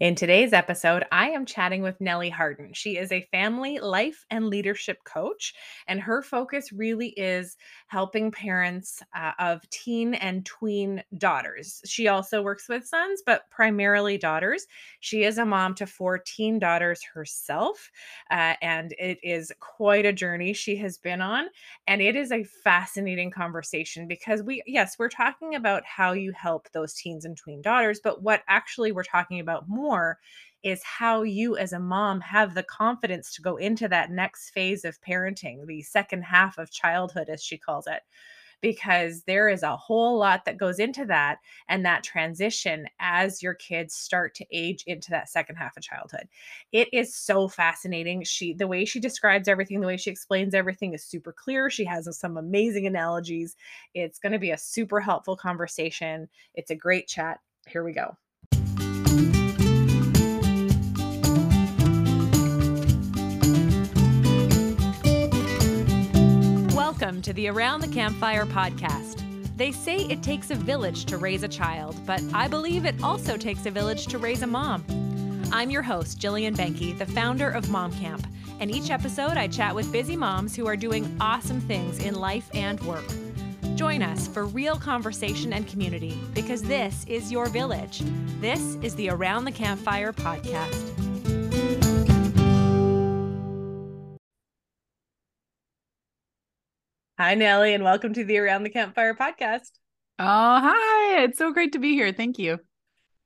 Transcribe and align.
In 0.00 0.16
today's 0.16 0.52
episode, 0.52 1.04
I 1.12 1.30
am 1.30 1.46
chatting 1.46 1.80
with 1.80 2.00
Nellie 2.00 2.28
Harden. 2.28 2.72
She 2.72 2.96
is 2.96 3.12
a 3.12 3.28
family 3.30 3.78
life 3.78 4.24
and 4.28 4.48
leadership 4.48 4.98
coach, 5.04 5.54
and 5.86 6.00
her 6.00 6.20
focus 6.20 6.72
really 6.72 7.10
is 7.10 7.56
helping 7.86 8.32
parents 8.32 9.00
uh, 9.16 9.30
of 9.38 9.70
teen 9.70 10.14
and 10.14 10.44
tween 10.44 11.04
daughters. 11.16 11.80
She 11.86 12.08
also 12.08 12.42
works 12.42 12.68
with 12.68 12.84
sons, 12.84 13.22
but 13.24 13.48
primarily 13.50 14.18
daughters. 14.18 14.66
She 14.98 15.22
is 15.22 15.38
a 15.38 15.44
mom 15.44 15.76
to 15.76 15.86
four 15.86 16.18
teen 16.18 16.58
daughters 16.58 17.00
herself, 17.14 17.88
uh, 18.32 18.54
and 18.60 18.92
it 18.98 19.20
is 19.22 19.52
quite 19.60 20.06
a 20.06 20.12
journey 20.12 20.54
she 20.54 20.74
has 20.78 20.98
been 20.98 21.20
on. 21.20 21.46
And 21.86 22.02
it 22.02 22.16
is 22.16 22.32
a 22.32 22.42
fascinating 22.42 23.30
conversation 23.30 24.08
because 24.08 24.42
we, 24.42 24.60
yes, 24.66 24.96
we're 24.98 25.08
talking 25.08 25.54
about 25.54 25.84
how 25.86 26.14
you 26.14 26.32
help 26.32 26.68
those 26.72 26.94
teens 26.94 27.24
and 27.24 27.36
tween 27.36 27.62
daughters, 27.62 28.00
but 28.02 28.24
what 28.24 28.42
actually 28.48 28.90
we're 28.90 29.04
talking 29.04 29.38
about 29.38 29.68
more 29.68 29.83
more 29.84 30.18
is 30.62 30.82
how 30.82 31.22
you 31.22 31.56
as 31.58 31.74
a 31.74 31.78
mom 31.78 32.22
have 32.22 32.54
the 32.54 32.62
confidence 32.62 33.34
to 33.34 33.42
go 33.42 33.56
into 33.56 33.86
that 33.86 34.10
next 34.10 34.50
phase 34.50 34.84
of 34.84 34.98
parenting, 35.02 35.66
the 35.66 35.82
second 35.82 36.22
half 36.22 36.56
of 36.56 36.70
childhood, 36.70 37.28
as 37.28 37.42
she 37.42 37.58
calls 37.58 37.86
it. 37.86 38.00
Because 38.62 39.24
there 39.24 39.50
is 39.50 39.62
a 39.62 39.76
whole 39.76 40.18
lot 40.18 40.46
that 40.46 40.56
goes 40.56 40.78
into 40.78 41.04
that 41.04 41.36
and 41.68 41.84
that 41.84 42.02
transition 42.02 42.86
as 42.98 43.42
your 43.42 43.52
kids 43.52 43.94
start 43.94 44.34
to 44.36 44.46
age 44.50 44.84
into 44.86 45.10
that 45.10 45.28
second 45.28 45.56
half 45.56 45.76
of 45.76 45.82
childhood. 45.82 46.28
It 46.72 46.88
is 46.90 47.14
so 47.14 47.46
fascinating. 47.46 48.24
She, 48.24 48.54
the 48.54 48.66
way 48.66 48.86
she 48.86 49.00
describes 49.00 49.48
everything, 49.48 49.82
the 49.82 49.86
way 49.86 49.98
she 49.98 50.10
explains 50.10 50.54
everything 50.54 50.94
is 50.94 51.04
super 51.04 51.34
clear. 51.34 51.68
She 51.68 51.84
has 51.84 52.08
some 52.18 52.38
amazing 52.38 52.86
analogies. 52.86 53.54
It's 53.92 54.18
going 54.18 54.32
to 54.32 54.38
be 54.38 54.52
a 54.52 54.58
super 54.58 54.98
helpful 54.98 55.36
conversation. 55.36 56.30
It's 56.54 56.70
a 56.70 56.74
great 56.74 57.06
chat. 57.06 57.40
Here 57.68 57.84
we 57.84 57.92
go. 57.92 58.16
To 67.24 67.32
the 67.32 67.48
Around 67.48 67.80
the 67.80 67.88
Campfire 67.88 68.44
podcast. 68.44 69.22
They 69.56 69.72
say 69.72 69.96
it 69.96 70.22
takes 70.22 70.50
a 70.50 70.54
village 70.54 71.06
to 71.06 71.16
raise 71.16 71.42
a 71.42 71.48
child, 71.48 71.96
but 72.04 72.22
I 72.34 72.48
believe 72.48 72.84
it 72.84 73.02
also 73.02 73.38
takes 73.38 73.64
a 73.64 73.70
village 73.70 74.08
to 74.08 74.18
raise 74.18 74.42
a 74.42 74.46
mom. 74.46 74.84
I'm 75.50 75.70
your 75.70 75.80
host, 75.80 76.20
Jillian 76.20 76.54
Benke, 76.54 76.98
the 76.98 77.06
founder 77.06 77.48
of 77.48 77.70
Mom 77.70 77.92
Camp, 77.92 78.26
and 78.60 78.70
each 78.70 78.90
episode 78.90 79.38
I 79.38 79.48
chat 79.48 79.74
with 79.74 79.90
busy 79.90 80.16
moms 80.16 80.54
who 80.54 80.66
are 80.66 80.76
doing 80.76 81.16
awesome 81.18 81.62
things 81.62 81.98
in 81.98 82.14
life 82.14 82.50
and 82.52 82.78
work. 82.80 83.06
Join 83.74 84.02
us 84.02 84.28
for 84.28 84.44
real 84.44 84.76
conversation 84.76 85.54
and 85.54 85.66
community 85.66 86.20
because 86.34 86.62
this 86.62 87.06
is 87.06 87.32
your 87.32 87.46
village. 87.46 88.02
This 88.40 88.76
is 88.82 88.94
the 88.96 89.08
Around 89.08 89.46
the 89.46 89.52
Campfire 89.52 90.12
podcast. 90.12 91.03
Hi, 97.24 97.34
Nellie, 97.34 97.72
and 97.72 97.82
welcome 97.82 98.12
to 98.12 98.22
the 98.22 98.36
Around 98.36 98.64
the 98.64 98.68
Campfire 98.68 99.14
podcast. 99.14 99.70
Oh, 100.18 100.60
hi. 100.60 101.22
It's 101.22 101.38
so 101.38 101.54
great 101.54 101.72
to 101.72 101.78
be 101.78 101.94
here. 101.94 102.12
Thank 102.12 102.38
you. 102.38 102.58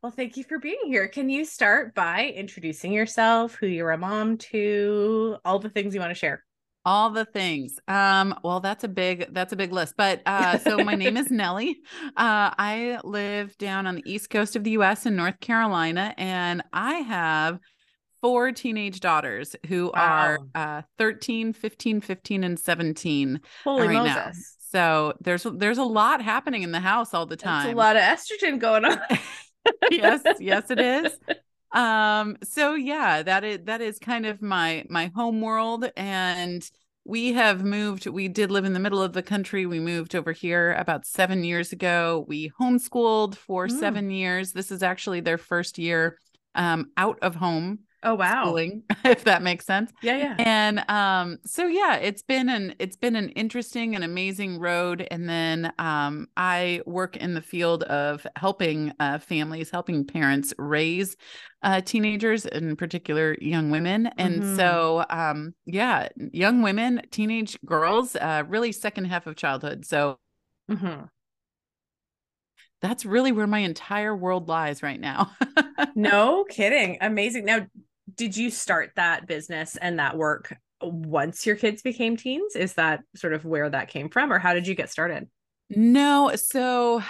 Well, 0.05 0.13
thank 0.13 0.37
you 0.37 0.45
for 0.45 0.61
being 0.61 0.79
here. 0.85 1.09
Can 1.09 1.29
you 1.29 1.45
start 1.45 1.97
by 1.97 2.33
introducing 2.37 2.93
yourself, 2.93 3.57
who 3.57 3.67
you're 3.67 3.91
a 3.91 3.99
mom 3.99 4.39
to, 4.53 5.39
all 5.45 5.59
the 5.59 5.69
things 5.69 5.95
you 5.95 6.01
want 6.01 6.13
to 6.13 6.15
share? 6.15 6.45
All 6.85 7.11
the 7.11 7.25
things. 7.25 7.81
Um, 7.89 8.39
well, 8.45 8.61
that's 8.61 8.85
a 8.85 8.89
big 8.89 9.35
that's 9.35 9.53
a 9.53 9.57
big 9.57 9.73
list. 9.73 9.95
But 9.97 10.23
uh, 10.27 10.59
so 10.59 10.77
my 10.85 10.95
name 10.95 11.17
is 11.17 11.29
Nellie. 11.33 11.79
Uh, 12.17 12.55
I 12.57 13.01
live 13.03 13.59
down 13.59 13.89
on 13.89 13.97
the 13.97 14.09
east 14.09 14.31
coast 14.31 14.55
of 14.55 14.63
the 14.63 14.71
US 14.71 15.07
in 15.07 15.17
North 15.17 15.41
Carolina, 15.41 16.15
and 16.17 16.63
I 16.73 16.99
have 16.99 17.59
four 18.21 18.53
teenage 18.53 19.01
daughters 19.01 19.57
who 19.67 19.91
wow. 19.95 20.39
are 20.55 20.79
uh, 20.79 20.83
13, 20.99 21.53
15, 21.53 22.01
15, 22.01 22.45
and 22.45 22.59
17 22.59 23.41
Holy 23.65 23.89
right 23.89 23.95
Moses. 23.95 24.15
now. 24.15 24.33
So 24.71 25.15
there's 25.21 25.45
there's 25.45 25.79
a 25.79 25.85
lot 25.85 26.23
happening 26.23 26.63
in 26.63 26.73
the 26.73 26.81
house 26.81 27.15
all 27.15 27.27
the 27.27 27.37
time. 27.37 27.65
That's 27.65 27.75
a 27.75 27.77
lot 27.77 27.97
of 27.97 28.03
estrogen 28.03 28.59
going 28.59 28.85
on. 28.85 29.01
yes, 29.91 30.23
yes, 30.39 30.71
it 30.71 30.79
is. 30.79 31.13
Um, 31.71 32.39
so 32.45 32.75
yeah, 32.77 33.23
that 33.23 33.45
is 33.45 33.59
that 33.65 33.83
is 33.83 33.99
kind 33.99 34.25
of 34.25 34.41
my 34.41 34.87
my 34.89 35.13
home 35.15 35.43
world. 35.43 35.91
And 35.99 36.67
we 37.05 37.33
have 37.33 37.65
moved, 37.65 38.07
we 38.07 38.29
did 38.29 38.51
live 38.51 38.65
in 38.67 38.75
the 38.75 38.79
middle 38.79 39.03
of 39.03 39.15
the 39.15 39.23
country. 39.23 39.67
We 39.67 39.81
moved 39.81 40.15
over 40.15 40.33
here 40.33 40.75
about 40.75 41.07
seven 41.07 41.45
years 41.45 41.73
ago. 41.73 42.25
We 42.29 42.51
homeschooled 42.61 43.35
for 43.35 43.67
mm. 43.67 43.79
seven 43.79 44.11
years. 44.11 44.53
This 44.53 44.71
is 44.71 44.83
actually 44.83 45.21
their 45.21 45.39
first 45.39 45.79
year 45.79 46.19
um, 46.55 46.91
out 46.97 47.19
of 47.23 47.35
home 47.35 47.81
Oh 48.03 48.15
wow. 48.15 48.45
Schooling, 48.45 48.85
if 49.05 49.25
that 49.25 49.43
makes 49.43 49.67
sense. 49.67 49.93
Yeah, 50.03 50.17
yeah. 50.17 50.35
And 50.39 50.85
um 50.89 51.39
so 51.45 51.67
yeah, 51.67 51.97
it's 51.97 52.23
been 52.23 52.49
an 52.49 52.75
it's 52.79 52.97
been 52.97 53.17
an 53.17 53.31
interesting 53.31 53.95
and 53.95 54.05
amazing 54.05 54.59
road 54.61 55.07
and 55.11 55.29
then 55.29 55.73
um 55.79 56.29
I 56.37 56.81
work 56.87 57.17
in 57.17 57.35
the 57.35 57.43
field 57.43 57.83
of 57.85 58.27
helping 58.37 58.93
uh 59.01 59.19
families, 59.19 59.71
helping 59.71 60.07
parents 60.07 60.55
raise 60.59 61.17
uh 61.63 61.81
teenagers 61.81 62.47
in 62.47 62.77
particular 62.77 63.37
young 63.41 63.71
women. 63.71 64.07
And 64.17 64.43
mm-hmm. 64.43 64.57
so 64.57 65.05
um 65.11 65.55
yeah, 65.67 66.09
young 66.17 66.63
women, 66.63 67.03
teenage 67.11 67.59
girls, 67.65 68.15
uh 68.17 68.45
really 68.47 68.73
second 68.73 69.07
half 69.07 69.27
of 69.27 69.37
childhood. 69.37 69.85
So 69.85 70.19
mm-hmm 70.71 71.05
that's 72.81 73.05
really 73.05 73.33
where 73.33 73.47
my 73.47 73.61
entire 73.61 74.15
world 74.15 74.49
lies 74.49 74.83
right 74.83 75.01
now. 75.01 75.33
no 75.95 76.45
kidding. 76.45 76.99
Amazing. 77.01 77.45
Now, 77.45 77.67
did 78.19 78.37
you 78.37 78.51
start 78.51 78.91
that 78.97 79.27
business 79.27 79.79
and 79.81 79.99
that 79.99 80.19
work 80.19 80.55
once 80.83 81.47
your 81.47 81.57
kids 81.57 81.81
became 81.81 82.17
teens? 82.17 82.55
Is 82.55 82.75
that 82.75 83.01
sort 83.17 83.33
of 83.33 83.45
where 83.45 83.71
that 83.71 83.89
came 83.89 84.11
from 84.11 84.31
or 84.33 84.39
how 84.39 84.53
did 84.53 84.67
you 84.67 84.75
get 84.75 84.91
started? 84.91 85.29
No, 85.71 86.33
so 86.35 87.03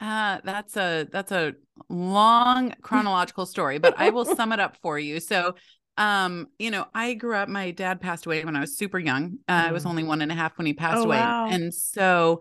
uh 0.00 0.38
that's 0.42 0.76
a 0.76 1.06
that's 1.12 1.32
a 1.32 1.54
long 1.88 2.74
chronological 2.80 3.44
story, 3.44 3.78
but 3.78 3.94
I 3.98 4.10
will 4.10 4.24
sum 4.24 4.52
it 4.52 4.60
up 4.60 4.76
for 4.80 4.98
you. 4.98 5.20
So 5.20 5.54
um 5.98 6.46
you 6.60 6.70
know 6.70 6.86
i 6.94 7.12
grew 7.12 7.34
up 7.34 7.48
my 7.48 7.72
dad 7.72 8.00
passed 8.00 8.24
away 8.24 8.44
when 8.44 8.54
i 8.54 8.60
was 8.60 8.76
super 8.76 9.00
young 9.00 9.36
uh, 9.48 9.62
mm. 9.62 9.68
i 9.68 9.72
was 9.72 9.84
only 9.84 10.04
one 10.04 10.22
and 10.22 10.30
a 10.30 10.34
half 10.36 10.56
when 10.56 10.64
he 10.64 10.72
passed 10.72 10.98
oh, 10.98 11.02
away 11.02 11.16
wow. 11.16 11.48
and 11.48 11.74
so 11.74 12.40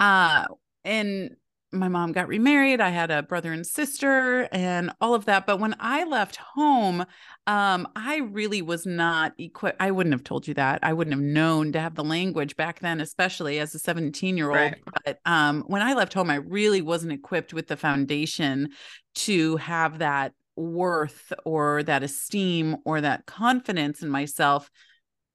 uh 0.00 0.44
and 0.84 1.30
my 1.72 1.88
mom 1.88 2.12
got 2.12 2.28
remarried. 2.28 2.80
I 2.80 2.88
had 2.88 3.10
a 3.10 3.22
brother 3.22 3.52
and 3.52 3.66
sister 3.66 4.48
and 4.52 4.90
all 5.00 5.14
of 5.14 5.26
that. 5.26 5.46
But 5.46 5.60
when 5.60 5.74
I 5.78 6.04
left 6.04 6.36
home, 6.36 7.04
um, 7.46 7.88
I 7.94 8.18
really 8.18 8.62
was 8.62 8.86
not 8.86 9.34
equipped. 9.38 9.76
I 9.80 9.90
wouldn't 9.90 10.14
have 10.14 10.24
told 10.24 10.48
you 10.48 10.54
that. 10.54 10.78
I 10.82 10.92
wouldn't 10.92 11.14
have 11.14 11.22
known 11.22 11.72
to 11.72 11.80
have 11.80 11.94
the 11.94 12.04
language 12.04 12.56
back 12.56 12.80
then, 12.80 13.00
especially 13.00 13.58
as 13.58 13.74
a 13.74 13.78
17 13.78 14.36
year 14.36 14.50
old. 14.50 14.74
But 15.04 15.20
um, 15.26 15.62
when 15.66 15.82
I 15.82 15.94
left 15.94 16.14
home, 16.14 16.30
I 16.30 16.36
really 16.36 16.80
wasn't 16.80 17.12
equipped 17.12 17.52
with 17.52 17.68
the 17.68 17.76
foundation 17.76 18.70
to 19.16 19.56
have 19.56 19.98
that 19.98 20.32
worth 20.56 21.32
or 21.44 21.82
that 21.84 22.02
esteem 22.02 22.76
or 22.84 23.00
that 23.00 23.26
confidence 23.26 24.02
in 24.02 24.08
myself 24.08 24.70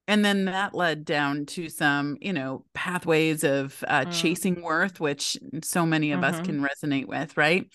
and 0.06 0.24
then 0.24 0.46
that 0.46 0.74
led 0.74 1.04
down 1.04 1.46
to 1.46 1.68
some 1.68 2.16
you 2.20 2.32
know 2.32 2.64
pathways 2.74 3.44
of 3.44 3.82
uh, 3.88 4.04
mm. 4.04 4.12
chasing 4.12 4.62
worth 4.62 5.00
which 5.00 5.38
so 5.62 5.86
many 5.86 6.12
of 6.12 6.20
mm-hmm. 6.20 6.40
us 6.40 6.46
can 6.46 6.60
resonate 6.60 7.06
with 7.06 7.36
right 7.36 7.66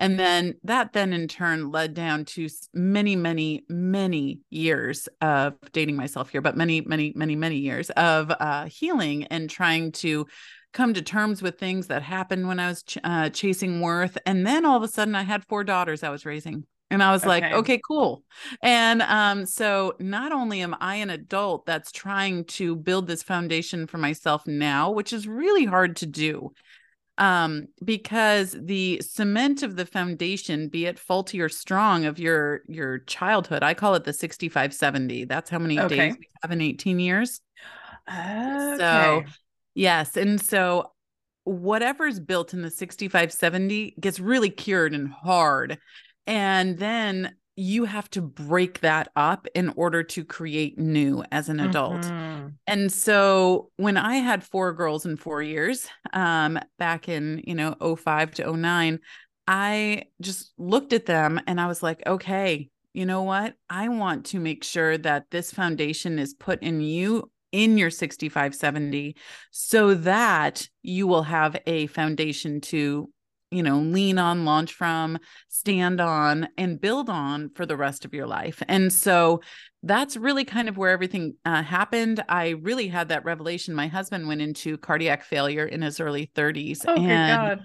and 0.00 0.18
then 0.18 0.54
that 0.64 0.92
then 0.92 1.12
in 1.12 1.26
turn 1.28 1.70
led 1.70 1.94
down 1.94 2.24
to 2.24 2.48
many 2.74 3.16
many 3.16 3.64
many 3.68 4.40
years 4.50 5.08
of 5.20 5.54
dating 5.72 5.96
myself 5.96 6.30
here 6.30 6.40
but 6.40 6.56
many 6.56 6.80
many 6.82 7.12
many 7.16 7.36
many 7.36 7.56
years 7.56 7.90
of 7.90 8.30
uh, 8.38 8.64
healing 8.66 9.24
and 9.24 9.50
trying 9.50 9.92
to 9.92 10.26
come 10.72 10.92
to 10.92 11.02
terms 11.02 11.40
with 11.42 11.58
things 11.58 11.86
that 11.86 12.02
happened 12.02 12.46
when 12.46 12.60
i 12.60 12.68
was 12.68 12.82
ch- 12.82 12.98
uh, 13.04 13.28
chasing 13.30 13.80
worth 13.80 14.18
and 14.26 14.46
then 14.46 14.64
all 14.64 14.76
of 14.76 14.82
a 14.82 14.88
sudden 14.88 15.14
i 15.14 15.22
had 15.22 15.44
four 15.46 15.64
daughters 15.64 16.02
i 16.02 16.10
was 16.10 16.26
raising 16.26 16.64
and 16.90 17.02
I 17.02 17.12
was 17.12 17.22
okay. 17.22 17.28
like, 17.28 17.52
okay, 17.52 17.80
cool. 17.86 18.24
And 18.62 19.02
um, 19.02 19.44
so 19.44 19.94
not 19.98 20.32
only 20.32 20.62
am 20.62 20.74
I 20.80 20.96
an 20.96 21.10
adult 21.10 21.66
that's 21.66 21.92
trying 21.92 22.44
to 22.44 22.74
build 22.74 23.06
this 23.06 23.22
foundation 23.22 23.86
for 23.86 23.98
myself 23.98 24.46
now, 24.46 24.90
which 24.90 25.12
is 25.12 25.28
really 25.28 25.64
hard 25.64 25.96
to 25.96 26.06
do. 26.06 26.52
Um, 27.18 27.66
because 27.84 28.56
the 28.58 29.02
cement 29.04 29.64
of 29.64 29.74
the 29.74 29.84
foundation, 29.84 30.68
be 30.68 30.86
it 30.86 31.00
faulty 31.00 31.40
or 31.40 31.48
strong 31.48 32.04
of 32.04 32.20
your 32.20 32.62
your 32.68 33.00
childhood, 33.00 33.64
I 33.64 33.74
call 33.74 33.96
it 33.96 34.04
the 34.04 34.12
65 34.12 34.72
70. 34.72 35.24
That's 35.24 35.50
how 35.50 35.58
many 35.58 35.80
okay. 35.80 35.96
days 35.96 36.16
we 36.16 36.28
have 36.42 36.52
in 36.52 36.60
18 36.60 37.00
years. 37.00 37.40
Okay. 38.08 38.76
So 38.78 39.24
yes. 39.74 40.16
And 40.16 40.40
so 40.40 40.92
whatever's 41.42 42.20
built 42.20 42.54
in 42.54 42.62
the 42.62 42.70
65 42.70 43.32
70 43.32 43.96
gets 43.98 44.20
really 44.20 44.50
cured 44.50 44.94
and 44.94 45.08
hard 45.08 45.78
and 46.28 46.78
then 46.78 47.34
you 47.56 47.86
have 47.86 48.08
to 48.10 48.22
break 48.22 48.80
that 48.80 49.10
up 49.16 49.48
in 49.52 49.70
order 49.70 50.04
to 50.04 50.24
create 50.24 50.78
new 50.78 51.24
as 51.32 51.48
an 51.48 51.58
adult. 51.58 52.02
Mm-hmm. 52.02 52.48
And 52.68 52.92
so 52.92 53.72
when 53.78 53.96
I 53.96 54.16
had 54.16 54.44
four 54.44 54.72
girls 54.72 55.04
in 55.04 55.16
4 55.16 55.42
years, 55.42 55.88
um 56.12 56.60
back 56.78 57.08
in, 57.08 57.42
you 57.44 57.56
know, 57.56 57.74
05 57.96 58.30
to 58.34 58.56
09, 58.56 59.00
I 59.48 60.04
just 60.20 60.52
looked 60.56 60.92
at 60.92 61.06
them 61.06 61.40
and 61.48 61.60
I 61.60 61.66
was 61.66 61.82
like, 61.82 62.00
okay, 62.06 62.68
you 62.92 63.06
know 63.06 63.24
what? 63.24 63.54
I 63.68 63.88
want 63.88 64.26
to 64.26 64.38
make 64.38 64.62
sure 64.62 64.96
that 64.98 65.30
this 65.32 65.50
foundation 65.50 66.20
is 66.20 66.34
put 66.34 66.62
in 66.62 66.80
you 66.80 67.28
in 67.50 67.78
your 67.78 67.90
65 67.90 68.54
70 68.54 69.16
so 69.50 69.94
that 69.94 70.68
you 70.82 71.06
will 71.08 71.22
have 71.22 71.56
a 71.66 71.86
foundation 71.88 72.60
to 72.60 73.10
you 73.50 73.62
know 73.62 73.78
lean 73.78 74.18
on 74.18 74.44
launch 74.44 74.72
from 74.72 75.18
stand 75.48 76.00
on 76.00 76.48
and 76.56 76.80
build 76.80 77.08
on 77.08 77.50
for 77.54 77.66
the 77.66 77.76
rest 77.76 78.04
of 78.04 78.14
your 78.14 78.26
life. 78.26 78.62
And 78.68 78.92
so 78.92 79.40
that's 79.82 80.16
really 80.16 80.44
kind 80.44 80.68
of 80.68 80.76
where 80.76 80.90
everything 80.90 81.34
uh, 81.44 81.62
happened. 81.62 82.22
I 82.28 82.50
really 82.50 82.88
had 82.88 83.08
that 83.08 83.24
revelation. 83.24 83.74
My 83.74 83.86
husband 83.86 84.26
went 84.26 84.42
into 84.42 84.76
cardiac 84.78 85.22
failure 85.24 85.64
in 85.64 85.82
his 85.82 86.00
early 86.00 86.30
30s 86.34 86.84
oh, 86.86 86.96
and 86.96 87.60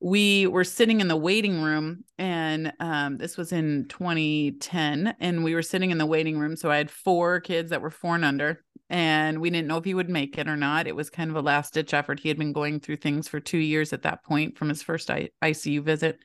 we 0.00 0.46
were 0.46 0.64
sitting 0.64 1.00
in 1.00 1.08
the 1.08 1.16
waiting 1.16 1.60
room 1.60 2.04
and 2.18 2.72
um, 2.78 3.16
this 3.16 3.36
was 3.36 3.52
in 3.52 3.86
2010 3.88 5.14
and 5.18 5.42
we 5.42 5.54
were 5.54 5.62
sitting 5.62 5.90
in 5.90 5.98
the 5.98 6.06
waiting 6.06 6.38
room. 6.38 6.56
So 6.56 6.70
i 6.70 6.76
had 6.76 6.90
four 6.90 7.40
kids 7.40 7.70
that 7.70 7.82
were 7.82 7.90
four 7.90 8.14
and 8.14 8.24
under 8.24 8.62
and 8.90 9.40
we 9.40 9.50
didn't 9.50 9.68
know 9.68 9.76
if 9.76 9.84
he 9.84 9.94
would 9.94 10.08
make 10.08 10.38
it 10.38 10.48
or 10.48 10.56
not 10.56 10.86
it 10.86 10.96
was 10.96 11.10
kind 11.10 11.30
of 11.30 11.36
a 11.36 11.42
last 11.42 11.74
ditch 11.74 11.92
effort 11.92 12.20
he 12.20 12.28
had 12.28 12.38
been 12.38 12.52
going 12.52 12.80
through 12.80 12.96
things 12.96 13.28
for 13.28 13.40
two 13.40 13.58
years 13.58 13.92
at 13.92 14.02
that 14.02 14.24
point 14.24 14.56
from 14.56 14.68
his 14.68 14.82
first 14.82 15.10
I- 15.10 15.30
icu 15.42 15.82
visit 15.82 16.18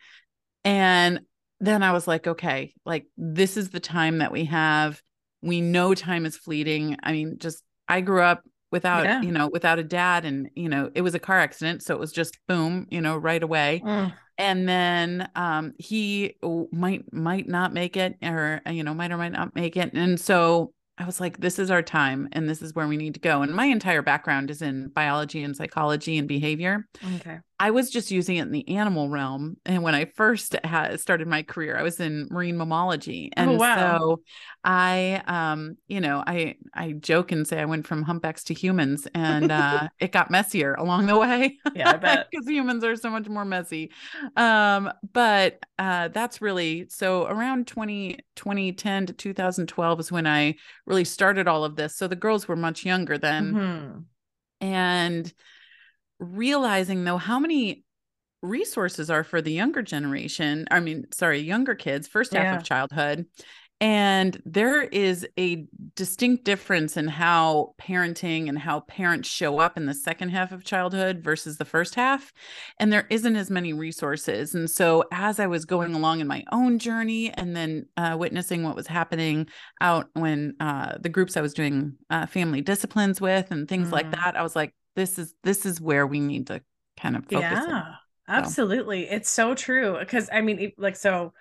and 0.63 1.21
then 1.59 1.83
i 1.83 1.91
was 1.91 2.07
like 2.07 2.27
okay 2.27 2.73
like 2.85 3.05
this 3.17 3.57
is 3.57 3.69
the 3.69 3.79
time 3.79 4.19
that 4.19 4.31
we 4.31 4.45
have 4.45 5.01
we 5.41 5.61
know 5.61 5.93
time 5.93 6.25
is 6.25 6.37
fleeting 6.37 6.97
i 7.03 7.11
mean 7.11 7.37
just 7.37 7.63
i 7.87 8.01
grew 8.01 8.21
up 8.21 8.43
without 8.71 9.05
yeah. 9.05 9.21
you 9.21 9.31
know 9.31 9.49
without 9.51 9.77
a 9.77 9.83
dad 9.83 10.25
and 10.25 10.49
you 10.55 10.67
know 10.67 10.89
it 10.95 11.01
was 11.01 11.13
a 11.13 11.19
car 11.19 11.39
accident 11.39 11.83
so 11.83 11.93
it 11.93 11.99
was 11.99 12.11
just 12.11 12.39
boom 12.47 12.87
you 12.89 13.01
know 13.01 13.15
right 13.15 13.43
away 13.43 13.81
mm. 13.85 14.11
and 14.39 14.67
then 14.67 15.29
um 15.35 15.73
he 15.77 16.35
might 16.71 17.03
might 17.13 17.47
not 17.47 17.71
make 17.71 17.95
it 17.95 18.15
or 18.23 18.61
you 18.65 18.83
know 18.83 18.93
might 18.95 19.11
or 19.11 19.17
might 19.17 19.31
not 19.31 19.53
make 19.53 19.77
it 19.77 19.93
and 19.93 20.19
so 20.19 20.73
I 20.97 21.05
was 21.05 21.19
like, 21.19 21.39
this 21.39 21.57
is 21.57 21.71
our 21.71 21.81
time 21.81 22.29
and 22.33 22.47
this 22.47 22.61
is 22.61 22.75
where 22.75 22.87
we 22.87 22.97
need 22.97 23.15
to 23.15 23.19
go. 23.19 23.41
And 23.41 23.53
my 23.53 23.65
entire 23.65 24.01
background 24.01 24.51
is 24.51 24.61
in 24.61 24.89
biology 24.89 25.43
and 25.43 25.55
psychology 25.55 26.17
and 26.17 26.27
behavior. 26.27 26.87
Okay. 27.15 27.39
I 27.59 27.71
was 27.71 27.89
just 27.89 28.11
using 28.11 28.37
it 28.37 28.43
in 28.43 28.51
the 28.51 28.67
animal 28.67 29.09
realm. 29.09 29.57
And 29.65 29.83
when 29.83 29.95
I 29.95 30.05
first 30.05 30.55
had 30.63 30.99
started 30.99 31.27
my 31.27 31.43
career, 31.43 31.77
I 31.77 31.83
was 31.83 31.99
in 31.99 32.27
marine 32.31 32.55
mammalogy. 32.55 33.29
And 33.37 33.51
oh, 33.51 33.55
wow. 33.55 33.99
so 33.99 34.21
I, 34.63 35.21
um, 35.27 35.77
you 35.87 36.01
know, 36.01 36.23
I, 36.25 36.55
I 36.73 36.93
joke 36.93 37.31
and 37.31 37.47
say 37.47 37.59
I 37.59 37.65
went 37.65 37.85
from 37.85 38.01
humpbacks 38.01 38.43
to 38.45 38.53
humans 38.53 39.07
and 39.13 39.51
uh, 39.51 39.87
it 39.99 40.11
got 40.11 40.31
messier 40.31 40.73
along 40.73 41.05
the 41.05 41.17
way. 41.17 41.57
Yeah, 41.75 41.91
I 41.91 41.97
bet. 41.97 42.27
Because 42.33 42.47
humans 42.47 42.83
are 42.83 42.95
so 42.95 43.09
much 43.09 43.27
more 43.29 43.45
messy. 43.45 43.91
Um, 44.35 44.91
but 45.11 45.63
uh, 45.77 46.07
that's 46.07 46.41
really, 46.41 46.87
so 46.89 47.27
around 47.27 47.67
20, 47.67 48.17
2010 48.35 49.05
to 49.07 49.13
2012 49.13 49.99
is 49.99 50.11
when 50.11 50.25
I 50.25 50.55
really 50.85 51.05
started 51.05 51.47
all 51.47 51.63
of 51.63 51.75
this. 51.75 51.95
So 51.95 52.07
the 52.07 52.15
girls 52.15 52.47
were 52.47 52.55
much 52.55 52.85
younger 52.85 53.17
then. 53.17 53.53
Mm-hmm. 53.53 53.99
And, 54.65 55.33
realizing 56.23 57.03
though 57.03 57.17
how 57.17 57.39
many 57.39 57.83
resources 58.41 59.09
are 59.09 59.23
for 59.23 59.41
the 59.41 59.51
younger 59.51 59.81
generation 59.81 60.65
i 60.69 60.79
mean 60.79 61.05
sorry 61.13 61.39
younger 61.39 61.75
kids 61.75 62.07
first 62.07 62.33
half 62.33 62.43
yeah. 62.43 62.57
of 62.57 62.63
childhood 62.63 63.25
and 63.83 64.41
there 64.45 64.81
is 64.81 65.27
a 65.37 65.65
distinct 65.97 66.45
difference 66.45 66.95
in 66.95 67.09
how 67.09 67.73
parenting 67.81 68.47
and 68.47 68.57
how 68.57 68.79
parents 68.79 69.27
show 69.27 69.59
up 69.59 69.75
in 69.75 69.87
the 69.87 69.93
second 69.93 70.29
half 70.29 70.53
of 70.53 70.63
childhood 70.63 71.19
versus 71.21 71.57
the 71.57 71.65
first 71.65 71.95
half. 71.95 72.31
And 72.79 72.93
there 72.93 73.05
isn't 73.09 73.35
as 73.35 73.49
many 73.49 73.73
resources. 73.73 74.55
And 74.55 74.69
so, 74.69 75.03
as 75.11 75.37
I 75.37 75.47
was 75.47 75.65
going 75.65 75.93
along 75.95 76.21
in 76.21 76.27
my 76.27 76.45
own 76.53 76.79
journey 76.79 77.33
and 77.33 77.57
then 77.57 77.87
uh, 77.97 78.15
witnessing 78.17 78.63
what 78.63 78.77
was 78.77 78.87
happening 78.87 79.47
out 79.81 80.07
when 80.13 80.55
uh, 80.61 80.97
the 81.01 81.09
groups 81.09 81.35
I 81.35 81.41
was 81.41 81.53
doing 81.53 81.97
uh, 82.09 82.25
family 82.25 82.61
disciplines 82.61 83.19
with 83.19 83.51
and 83.51 83.67
things 83.67 83.89
mm. 83.89 83.91
like 83.91 84.11
that, 84.11 84.37
I 84.37 84.43
was 84.43 84.55
like, 84.55 84.73
this 84.95 85.17
is 85.17 85.33
this 85.43 85.65
is 85.65 85.81
where 85.81 86.05
we 86.05 86.19
need 86.19 86.47
to 86.47 86.61
kind 86.99 87.15
of 87.15 87.23
focus. 87.23 87.41
Yeah, 87.41 87.83
so. 87.83 87.83
absolutely. 88.27 89.09
It's 89.09 89.29
so 89.29 89.55
true. 89.55 89.97
Because 89.99 90.29
I 90.31 90.41
mean, 90.41 90.71
like, 90.77 90.95
so 90.95 91.33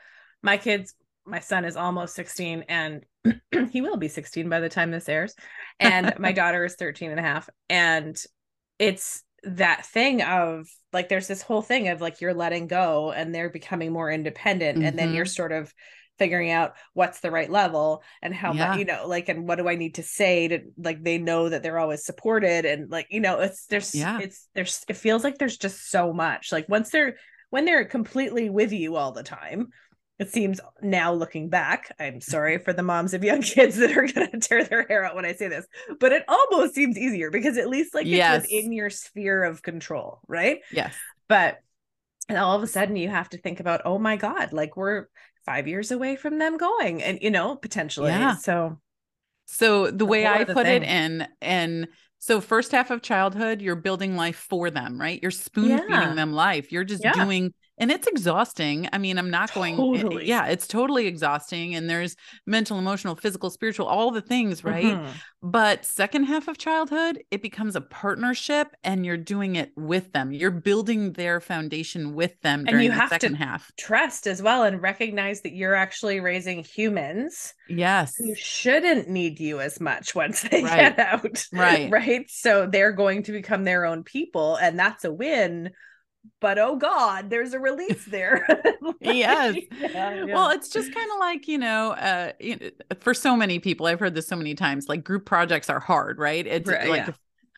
my 0.42 0.56
kids, 0.56 0.94
my 1.24 1.40
son 1.40 1.64
is 1.64 1.76
almost 1.76 2.14
16 2.14 2.64
and 2.68 3.04
he 3.70 3.80
will 3.80 3.96
be 3.96 4.08
16 4.08 4.48
by 4.48 4.60
the 4.60 4.68
time 4.68 4.90
this 4.90 5.08
airs. 5.08 5.34
And 5.78 6.14
my 6.18 6.32
daughter 6.32 6.64
is 6.64 6.74
13 6.74 7.10
and 7.10 7.20
a 7.20 7.22
half. 7.22 7.48
And 7.68 8.20
it's 8.78 9.22
that 9.44 9.86
thing 9.86 10.22
of 10.22 10.66
like, 10.92 11.08
there's 11.08 11.28
this 11.28 11.42
whole 11.42 11.62
thing 11.62 11.88
of 11.88 12.00
like, 12.00 12.20
you're 12.20 12.34
letting 12.34 12.66
go 12.66 13.12
and 13.12 13.34
they're 13.34 13.50
becoming 13.50 13.92
more 13.92 14.10
independent. 14.10 14.78
Mm-hmm. 14.78 14.86
And 14.86 14.98
then 14.98 15.14
you're 15.14 15.24
mm-hmm. 15.24 15.30
sort 15.30 15.52
of 15.52 15.72
figuring 16.18 16.50
out 16.50 16.74
what's 16.94 17.20
the 17.20 17.30
right 17.30 17.50
level 17.50 18.02
and 18.22 18.34
how 18.34 18.52
yeah. 18.52 18.68
much 18.68 18.78
you 18.78 18.84
know 18.84 19.06
like 19.06 19.28
and 19.28 19.48
what 19.48 19.56
do 19.56 19.68
i 19.68 19.74
need 19.74 19.94
to 19.94 20.02
say 20.02 20.48
to 20.48 20.60
like 20.76 21.02
they 21.02 21.18
know 21.18 21.48
that 21.48 21.62
they're 21.62 21.78
always 21.78 22.04
supported 22.04 22.64
and 22.64 22.90
like 22.90 23.06
you 23.10 23.20
know 23.20 23.40
it's 23.40 23.66
there's 23.66 23.94
yeah 23.94 24.18
it's 24.20 24.48
there's 24.54 24.84
it 24.88 24.96
feels 24.96 25.24
like 25.24 25.38
there's 25.38 25.56
just 25.56 25.90
so 25.90 26.12
much 26.12 26.52
like 26.52 26.68
once 26.68 26.90
they're 26.90 27.16
when 27.50 27.64
they're 27.64 27.84
completely 27.84 28.50
with 28.50 28.72
you 28.72 28.96
all 28.96 29.12
the 29.12 29.22
time 29.22 29.68
it 30.18 30.30
seems 30.30 30.60
now 30.82 31.12
looking 31.12 31.48
back 31.48 31.94
i'm 31.98 32.20
sorry 32.20 32.58
for 32.58 32.72
the 32.72 32.82
moms 32.82 33.14
of 33.14 33.24
young 33.24 33.42
kids 33.42 33.76
that 33.76 33.96
are 33.96 34.06
going 34.06 34.30
to 34.30 34.38
tear 34.38 34.64
their 34.64 34.86
hair 34.86 35.04
out 35.04 35.16
when 35.16 35.24
i 35.24 35.32
say 35.32 35.48
this 35.48 35.66
but 35.98 36.12
it 36.12 36.22
almost 36.28 36.74
seems 36.74 36.98
easier 36.98 37.30
because 37.30 37.56
at 37.56 37.68
least 37.68 37.94
like 37.94 38.06
yes. 38.06 38.44
it's 38.44 38.52
within 38.52 38.72
your 38.72 38.90
sphere 38.90 39.42
of 39.42 39.62
control 39.62 40.20
right 40.28 40.58
yes 40.70 40.94
but 41.28 41.58
and 42.28 42.38
all 42.38 42.56
of 42.56 42.62
a 42.62 42.66
sudden 42.66 42.96
you 42.96 43.08
have 43.08 43.28
to 43.28 43.38
think 43.38 43.60
about 43.60 43.82
oh 43.84 43.98
my 43.98 44.16
god 44.16 44.52
like 44.52 44.76
we're 44.76 45.06
five 45.44 45.66
years 45.66 45.90
away 45.90 46.16
from 46.16 46.38
them 46.38 46.56
going 46.56 47.02
and 47.02 47.18
you 47.22 47.30
know 47.30 47.56
potentially 47.56 48.10
yeah. 48.10 48.36
so 48.36 48.78
so 49.46 49.90
the 49.90 50.06
way 50.06 50.26
i 50.26 50.44
put 50.44 50.66
thing. 50.66 50.82
it 50.82 50.88
in 50.88 51.28
and 51.40 51.88
so 52.18 52.40
first 52.40 52.72
half 52.72 52.90
of 52.90 53.02
childhood 53.02 53.60
you're 53.60 53.76
building 53.76 54.16
life 54.16 54.36
for 54.36 54.70
them 54.70 55.00
right 55.00 55.20
you're 55.22 55.30
spoon 55.30 55.78
feeding 55.78 55.90
yeah. 55.90 56.14
them 56.14 56.32
life 56.32 56.70
you're 56.72 56.84
just 56.84 57.02
yeah. 57.04 57.12
doing 57.12 57.52
and 57.78 57.90
it's 57.90 58.06
exhausting. 58.06 58.88
I 58.92 58.98
mean, 58.98 59.18
I'm 59.18 59.30
not 59.30 59.52
going, 59.54 59.76
totally. 59.76 60.28
yeah, 60.28 60.46
it's 60.46 60.66
totally 60.66 61.06
exhausting. 61.06 61.74
And 61.74 61.88
there's 61.88 62.16
mental, 62.46 62.78
emotional, 62.78 63.16
physical, 63.16 63.50
spiritual, 63.50 63.86
all 63.86 64.10
the 64.10 64.20
things, 64.20 64.62
right? 64.62 64.84
Mm-hmm. 64.84 65.10
But 65.42 65.84
second 65.84 66.24
half 66.24 66.48
of 66.48 66.58
childhood, 66.58 67.24
it 67.30 67.42
becomes 67.42 67.74
a 67.74 67.80
partnership 67.80 68.68
and 68.84 69.06
you're 69.06 69.16
doing 69.16 69.56
it 69.56 69.72
with 69.74 70.12
them. 70.12 70.32
You're 70.32 70.50
building 70.50 71.14
their 71.14 71.40
foundation 71.40 72.14
with 72.14 72.38
them 72.42 72.66
and 72.68 72.82
you 72.82 72.90
have 72.90 73.08
second 73.08 73.32
to 73.32 73.38
half. 73.38 73.72
Trust 73.78 74.26
as 74.26 74.42
well 74.42 74.64
and 74.64 74.80
recognize 74.80 75.40
that 75.40 75.54
you're 75.54 75.74
actually 75.74 76.20
raising 76.20 76.62
humans. 76.62 77.54
Yes. 77.68 78.14
Who 78.16 78.34
shouldn't 78.34 79.08
need 79.08 79.40
you 79.40 79.60
as 79.60 79.80
much 79.80 80.14
once 80.14 80.42
they 80.42 80.62
right. 80.62 80.96
get 80.96 80.98
out. 80.98 81.46
Right. 81.52 81.90
Right. 81.90 82.30
So 82.30 82.66
they're 82.66 82.92
going 82.92 83.22
to 83.24 83.32
become 83.32 83.64
their 83.64 83.86
own 83.86 84.04
people. 84.04 84.56
And 84.56 84.78
that's 84.78 85.04
a 85.04 85.12
win 85.12 85.70
but 86.40 86.58
oh 86.58 86.76
god 86.76 87.30
there's 87.30 87.52
a 87.52 87.58
release 87.58 88.04
there 88.06 88.46
yes 89.00 89.56
yeah, 89.80 90.24
yeah. 90.24 90.24
well 90.24 90.50
it's 90.50 90.68
just 90.68 90.94
kind 90.94 91.10
of 91.12 91.18
like 91.18 91.48
you 91.48 91.58
know 91.58 91.92
uh 91.92 92.32
you 92.40 92.56
know, 92.56 92.70
for 93.00 93.14
so 93.14 93.36
many 93.36 93.58
people 93.58 93.86
i've 93.86 94.00
heard 94.00 94.14
this 94.14 94.26
so 94.26 94.36
many 94.36 94.54
times 94.54 94.88
like 94.88 95.02
group 95.04 95.24
projects 95.24 95.68
are 95.68 95.80
hard 95.80 96.18
right 96.18 96.46
it's 96.46 96.68
right, 96.68 96.88
like 96.88 97.06
yeah. 97.06 97.12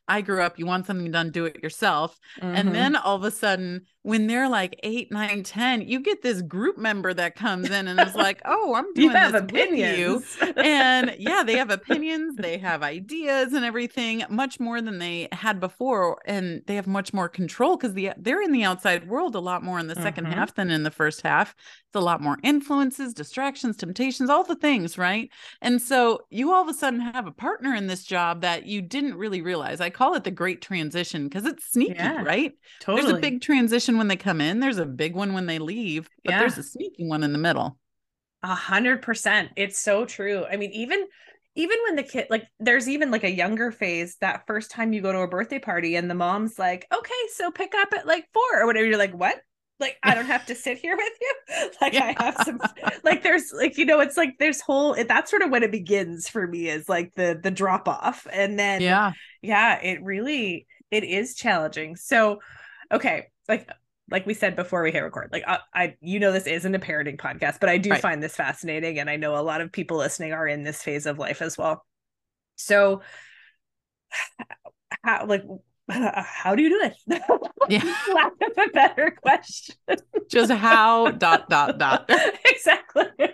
I 0.07 0.21
grew 0.21 0.43
up, 0.43 0.59
you 0.59 0.67
want 0.67 0.87
something 0.87 1.11
done, 1.11 1.31
do 1.31 1.47
it 1.47 1.63
yourself. 1.63 2.19
Mm-hmm. 2.39 2.55
And 2.55 2.75
then 2.75 2.95
all 2.95 3.17
of 3.17 3.25
a 3.25 3.31
sudden, 3.31 3.87
when 4.05 4.27
they're 4.27 4.51
like 4.51 4.79
eight, 4.83 5.11
nine, 5.11 5.43
ten, 5.43 5.81
you 5.81 5.99
get 5.99 6.21
this 6.21 6.43
group 6.43 6.77
member 6.77 7.15
that 7.15 7.37
comes 7.37 7.71
in 7.71 7.89
and 7.89 7.99
is 7.99 8.15
like, 8.15 8.41
Oh, 8.45 8.75
I'm 8.75 8.93
doing 8.93 9.15
this 9.15 9.33
opinions. 9.33 10.37
with 10.39 10.57
you. 10.57 10.63
and 10.63 11.17
yeah, 11.19 11.43
they 11.43 11.57
have 11.57 11.71
opinions, 11.71 12.37
they 12.37 12.59
have 12.59 12.83
ideas 12.83 13.55
and 13.55 13.65
everything, 13.65 14.23
much 14.29 14.61
more 14.61 14.83
than 14.83 14.99
they 14.99 15.29
had 15.33 15.59
before. 15.59 16.21
And 16.27 16.63
they 16.67 16.75
have 16.75 16.87
much 16.87 17.15
more 17.15 17.31
control 17.31 17.79
because 17.79 17.95
the, 17.95 18.11
they're 18.19 18.43
in 18.43 18.53
the 18.53 18.63
outside 18.63 19.09
world 19.09 19.35
a 19.37 19.41
lot 19.41 19.63
more 19.63 19.79
in 19.79 19.87
the 19.87 19.95
2nd 19.95 20.17
mm-hmm. 20.17 20.33
half 20.33 20.55
than 20.55 20.71
in 20.71 20.83
the 20.83 20.91
first 20.91 21.23
half. 21.23 21.55
It's 21.87 21.97
a 21.97 22.01
lot 22.01 22.21
more 22.21 22.37
influences, 22.43 23.15
distractions, 23.15 23.79
temptations, 23.79 24.29
all 24.29 24.45
the 24.45 24.55
things, 24.55 24.99
right? 24.99 25.31
And 25.63 25.81
so 25.81 26.21
you 26.29 26.53
all 26.53 26.61
of 26.61 26.69
a 26.69 26.75
sudden 26.75 27.01
have 27.01 27.27
a 27.27 27.33
partner 27.33 27.75
in 27.75 27.87
this 27.87 28.05
job 28.05 28.43
that 28.43 28.67
you 28.67 28.83
didn't 28.83 29.15
really 29.15 29.41
realize. 29.41 29.81
I 29.81 29.89
call 29.89 30.13
it 30.15 30.25
the 30.25 30.31
great 30.31 30.61
transition 30.61 31.25
because 31.25 31.47
it's 31.47 31.65
sneaky, 31.73 31.95
yeah, 31.95 32.23
right? 32.23 32.53
Totally. 32.81 33.03
There's 33.03 33.17
a 33.17 33.21
big 33.21 33.41
transition 33.41 33.94
when 33.99 34.09
they 34.09 34.17
come 34.17 34.41
in, 34.41 34.61
there's 34.61 34.79
a 34.79 34.87
big 34.87 35.15
one 35.15 35.33
when 35.35 35.47
they 35.47 35.59
leave, 35.59 36.09
but 36.25 36.33
yeah. 36.33 36.39
there's 36.41 36.59
a 36.59 36.63
sneaky 36.63 37.07
one 37.07 37.23
in 37.23 37.33
the 37.33 37.39
middle. 37.39 37.79
A 38.43 38.55
hundred 38.55 39.03
percent. 39.03 39.51
It's 39.57 39.79
so 39.79 40.05
true. 40.05 40.45
I 40.45 40.57
mean, 40.57 40.71
even 40.73 41.07
even 41.57 41.79
when 41.87 41.97
the 41.97 42.03
kid 42.03 42.27
like 42.31 42.47
there's 42.59 42.89
even 42.89 43.11
like 43.11 43.25
a 43.25 43.31
younger 43.31 43.71
phase 43.71 44.17
that 44.21 44.47
first 44.47 44.71
time 44.71 44.93
you 44.93 45.01
go 45.01 45.13
to 45.13 45.21
a 45.21 45.29
birthday 45.29 45.59
party 45.59 45.97
and 45.97 46.11
the 46.11 46.15
mom's 46.15 46.59
like 46.59 46.87
okay 46.93 47.13
so 47.33 47.51
pick 47.51 47.75
up 47.75 47.89
at 47.97 48.07
like 48.07 48.27
four 48.33 48.61
or 48.61 48.67
whatever 48.67 48.87
you're 48.87 48.99
like 48.99 49.15
what 49.15 49.37
like 49.81 49.97
i 50.03 50.15
don't 50.15 50.27
have 50.27 50.47
to 50.47 50.55
sit 50.55 50.79
here 50.79 50.97
with 50.97 51.13
you 51.21 51.35
like 51.81 51.93
yeah. 51.93 52.15
i 52.17 52.25
have 52.25 52.37
some 52.45 52.59
like 53.05 53.23
there's 53.23 53.53
like 53.53 53.77
you 53.77 53.85
know 53.85 54.01
it's 54.01 54.17
like 54.17 54.35
there's 54.39 54.61
whole 54.61 54.97
that's 55.07 55.31
sort 55.31 55.43
of 55.43 55.51
when 55.51 55.63
it 55.63 55.73
begins 55.73 56.29
for 56.29 56.47
me 56.47 56.69
is 56.69 56.89
like 56.89 57.13
the 57.15 57.39
the 57.43 57.51
drop 57.51 57.89
off 57.89 58.27
and 58.33 58.59
then 58.59 58.81
yeah 58.81 59.13
yeah 59.43 59.81
it 59.81 60.03
really 60.03 60.67
it 60.91 61.05
is 61.05 61.35
challenging 61.35 61.97
so 61.97 62.39
okay 62.93 63.27
like 63.49 63.69
like 64.15 64.27
we 64.27 64.33
said 64.35 64.55
before 64.55 64.81
we 64.85 64.93
hit 64.93 65.01
record, 65.01 65.31
like 65.33 65.43
I, 65.45 65.59
I 65.75 65.97
you 66.01 66.21
know, 66.21 66.31
this 66.31 66.47
isn't 66.47 66.73
a 66.73 66.79
parenting 66.79 67.17
podcast, 67.19 67.59
but 67.59 67.69
I 67.69 67.79
do 67.79 67.91
Right. 67.91 68.01
find 68.01 68.23
this 68.23 68.37
fascinating, 68.37 69.01
and 69.01 69.11
I 69.11 69.17
know 69.17 69.37
a 69.37 69.43
lot 69.43 69.61
of 69.61 69.73
people 69.73 69.97
listening 69.97 70.33
are 70.33 70.47
in 70.47 70.63
this 70.63 70.81
phase 70.85 71.05
of 71.07 71.19
life 71.19 71.43
as 71.43 71.59
well. 71.59 71.85
So, 72.55 73.03
how 75.03 75.27
like 75.27 75.43
how 75.91 76.55
do 76.55 76.63
you 76.63 76.69
do 76.71 76.81
it? 77.11 77.21
Yeah. 77.67 77.83
Lack 78.15 78.33
of 78.43 78.59
a 78.59 78.71
better 78.73 79.17
question. 79.23 79.77
Just 80.29 80.53
how 80.53 81.11
dot 81.11 81.49
dot 81.49 81.79
dot. 81.79 82.09
exactly. 82.45 83.07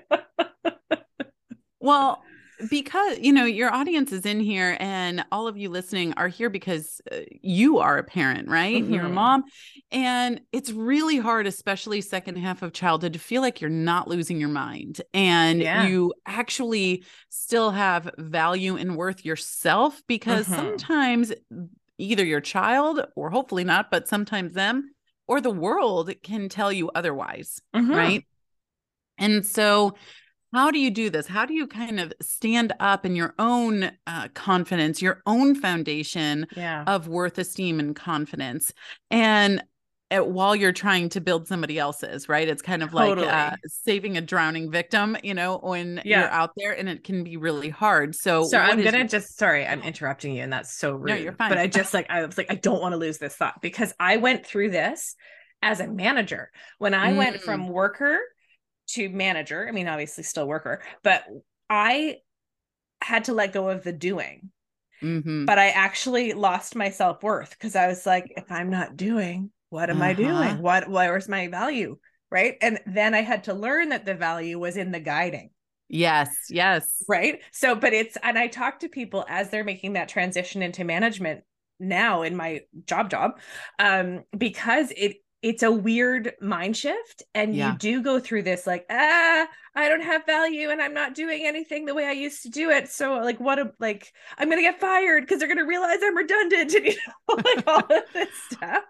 Well, 1.83 2.23
because 2.69 3.19
you 3.19 3.33
know 3.33 3.45
your 3.45 3.73
audience 3.73 4.13
is 4.13 4.27
in 4.27 4.41
here 4.41 4.77
and 4.81 5.25
all 5.33 5.49
of 5.49 5.57
you 5.57 5.69
listening 5.71 6.13
are 6.17 6.29
here 6.29 6.51
because 6.51 7.01
uh, 7.11 7.21
you 7.43 7.79
are 7.79 7.99
a 7.99 8.05
parent, 8.05 8.49
right? 8.49 8.85
You're 8.85 9.07
a 9.07 9.09
Mhm. 9.09 9.15
mom 9.15 9.45
and 9.91 10.41
it's 10.53 10.71
really 10.71 11.19
hard 11.19 11.47
especially 11.47 12.01
second 12.01 12.37
half 12.37 12.63
of 12.63 12.73
childhood 12.73 13.13
to 13.15 13.19
feel 13.19 13.43
like 13.43 13.61
you're 13.61 13.71
not 13.71 14.09
losing 14.09 14.39
your 14.39 14.49
mind 14.49 15.01
and 15.15 15.63
Yeah. 15.63 15.85
you 15.85 16.13
actually 16.27 17.05
still 17.29 17.71
have 17.71 18.11
value 18.19 18.77
and 18.77 18.97
worth 18.97 19.25
yourself 19.25 20.03
because 20.07 20.47
Mhm. 20.47 20.57
sometimes 20.57 21.33
either 21.99 22.25
your 22.25 22.41
child 22.41 23.05
or 23.17 23.31
hopefully 23.31 23.65
not, 23.65 23.91
but 23.91 24.09
sometimes 24.09 24.55
them 24.55 24.95
or 25.27 25.41
the 25.41 25.51
world 25.51 26.11
can 26.23 26.49
tell 26.49 26.73
you 26.73 26.91
otherwise 26.95 27.61
Mhm. 27.75 27.95
right? 27.95 28.27
And 29.19 29.45
so, 29.45 29.97
how 30.53 30.71
do 30.71 30.79
you 30.79 30.91
do 30.91 31.11
this? 31.11 31.27
How 31.27 31.47
do 31.47 31.55
you 31.55 31.67
kind 31.67 32.01
of 32.01 32.13
stand 32.21 32.73
up 32.81 33.07
in 33.07 33.15
your 33.17 33.35
own 33.39 33.93
uh, 34.07 34.29
confidence, 34.35 35.01
your 35.01 35.23
own 35.27 35.55
foundation 35.55 36.47
Yeah. 36.57 36.85
of 36.87 37.09
worth, 37.09 37.39
esteem, 37.39 37.79
and 37.81 37.95
confidence? 37.95 38.73
And 39.11 39.63
uh, 40.13 40.25
while 40.25 40.57
you're 40.57 40.73
trying 40.73 41.09
to 41.09 41.21
build 41.21 41.47
somebody 41.47 41.79
else's, 41.79 42.29
right? 42.29 42.49
It's 42.49 42.63
kind 42.63 42.83
of 42.83 42.93
like 42.93 43.17
uh, 43.19 43.55
saving 43.67 44.17
a 44.17 44.21
drowning 44.21 44.69
victim, 44.69 45.17
you 45.23 45.35
know, 45.35 45.59
when 45.59 46.03
Yeah. 46.05 46.23
you're 46.23 46.31
out 46.31 46.51
there 46.57 46.73
and 46.73 46.89
it 46.89 47.05
can 47.05 47.23
be 47.23 47.37
really 47.37 47.69
hard. 47.69 48.17
So, 48.17 48.43
So 48.43 48.59
I'm 48.59 48.83
gonna 48.83 48.99
your- 48.99 49.07
just 49.07 49.39
sorry, 49.39 49.65
I'm 49.65 49.83
interrupting 49.83 50.35
you, 50.35 50.43
and 50.43 50.53
that's 50.53 50.77
so 50.77 50.95
rude. 50.95 51.11
No, 51.11 51.15
you're 51.15 51.33
fine. 51.35 51.49
But 51.51 51.59
I 51.59 51.69
just 51.69 51.95
like 51.95 52.11
I 52.11 52.27
was 52.27 52.37
like, 52.37 52.51
I 52.51 52.57
don't 52.57 52.81
want 52.81 52.93
to 52.93 52.97
lose 52.97 53.19
this 53.19 53.37
thought 53.37 53.63
because 53.63 53.95
I 54.01 54.17
went 54.17 54.45
through 54.45 54.71
this 54.71 55.15
as 55.63 55.79
a 55.79 55.87
manager. 55.87 56.51
When 56.79 56.93
I 56.93 57.13
went 57.13 57.37
Mm. 57.37 57.41
from 57.43 57.69
worker 57.69 58.19
to 58.95 59.09
manager, 59.09 59.67
I 59.69 59.73
mean, 59.73 59.89
obviously 59.89 60.25
still 60.25 60.47
worker, 60.49 60.83
but 61.03 61.25
I 61.69 62.19
had 63.03 63.25
to 63.25 63.35
let 63.35 63.53
go 63.53 63.71
of 63.71 63.85
the 63.85 63.93
doing. 63.93 64.51
Mhm. 65.03 65.47
But 65.47 65.59
I 65.59 65.71
actually 65.71 66.33
lost 66.33 66.77
my 66.77 66.91
self-worth 66.91 67.51
because 67.51 67.77
I 67.77 67.89
was 67.89 68.07
like, 68.07 68.33
if 68.37 68.51
I'm 68.53 68.71
not 68.71 68.97
doing, 68.97 69.53
what 69.71 69.91
am 69.91 70.03
I 70.03 70.13
Uh-huh. 70.13 70.15
doing? 70.15 70.59
What 70.63 70.89
where's 70.89 71.29
my 71.29 71.49
value? 71.49 71.99
Right. 72.31 72.57
And 72.63 72.81
then 72.87 73.15
I 73.15 73.23
had 73.23 73.45
to 73.45 73.55
learn 73.55 73.91
that 73.91 74.05
the 74.07 74.15
value 74.15 74.59
was 74.59 74.77
in 74.77 74.93
the 74.93 75.01
guiding 75.01 75.51
yes, 75.89 76.47
yes, 76.49 77.09
right 77.09 77.41
so 77.51 77.75
but 77.75 77.93
it's 77.93 78.17
and 78.23 78.39
i 78.39 78.47
talk 78.47 78.81
to 78.81 78.89
people 78.89 79.25
as 79.29 79.51
they're 79.51 79.65
making 79.65 79.95
that 79.95 80.09
transition 80.09 80.63
into 80.63 80.85
management 80.85 81.43
now 81.79 82.23
in 82.23 82.37
my 82.37 82.61
job 82.87 83.11
job 83.11 83.41
um 83.79 84.23
because 84.37 84.93
it 84.97 85.17
it's 85.43 85.63
a 85.63 85.71
weird 85.73 86.33
mind 86.41 86.77
shift 86.77 87.23
and 87.35 87.55
Yeah. 87.55 87.73
you 87.73 87.79
do 87.79 88.03
go 88.03 88.21
through 88.21 88.43
this 88.43 88.67
like 88.67 88.85
ah 88.91 89.47
i 89.75 89.89
don't 89.89 90.03
have 90.03 90.27
value 90.27 90.71
and 90.71 90.83
i'm 90.83 90.93
not 90.95 91.15
doing 91.15 91.47
anything 91.47 91.87
the 91.87 91.95
way 91.95 92.05
i 92.07 92.13
used 92.13 92.43
to 92.43 92.51
do 92.51 92.71
it. 92.71 92.89
So 92.89 93.15
like 93.15 93.41
what 93.41 93.59
a 93.59 93.73
like 93.79 94.13
i'm 94.39 94.49
gonna 94.51 94.63
get 94.63 94.81
fired 94.81 95.23
because 95.23 95.39
they're 95.39 95.49
gonna 95.49 95.65
realize 95.67 95.99
i'm 96.03 96.17
redundant 96.17 96.75
and 96.75 96.85
you 96.87 96.95
know 97.29 97.35
like 97.45 97.65
all 97.67 97.79
of 97.79 98.05
this 98.13 98.29
stuff. 98.53 98.85